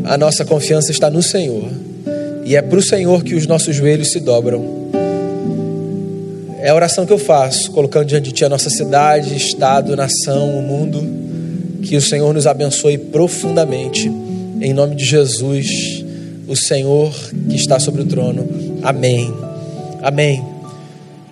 a 0.03 0.17
nossa 0.17 0.43
confiança 0.43 0.91
está 0.91 1.09
no 1.09 1.23
Senhor 1.23 1.69
e 2.43 2.57
é 2.57 2.61
para 2.61 2.77
o 2.77 2.83
Senhor 2.83 3.23
que 3.23 3.35
os 3.35 3.47
nossos 3.47 3.73
joelhos 3.73 4.11
se 4.11 4.19
dobram. 4.19 4.82
É 6.63 6.69
a 6.69 6.75
oração 6.75 7.05
que 7.05 7.11
eu 7.11 7.17
faço, 7.17 7.69
colocando 7.71 8.05
diante 8.05 8.23
de 8.23 8.31
Ti 8.31 8.45
a 8.45 8.49
nossa 8.49 8.69
cidade, 8.69 9.35
estado, 9.35 9.97
nação, 9.97 10.57
o 10.57 10.61
mundo. 10.61 11.05
Que 11.81 11.97
o 11.97 12.01
Senhor 12.01 12.33
nos 12.33 12.47
abençoe 12.47 12.97
profundamente. 12.97 14.09
Em 14.61 14.71
nome 14.71 14.95
de 14.95 15.03
Jesus, 15.03 16.05
o 16.47 16.55
Senhor 16.55 17.13
que 17.49 17.57
está 17.57 17.81
sobre 17.81 18.03
o 18.03 18.05
trono. 18.05 18.47
Amém. 18.81 19.29
Amém. 20.01 20.52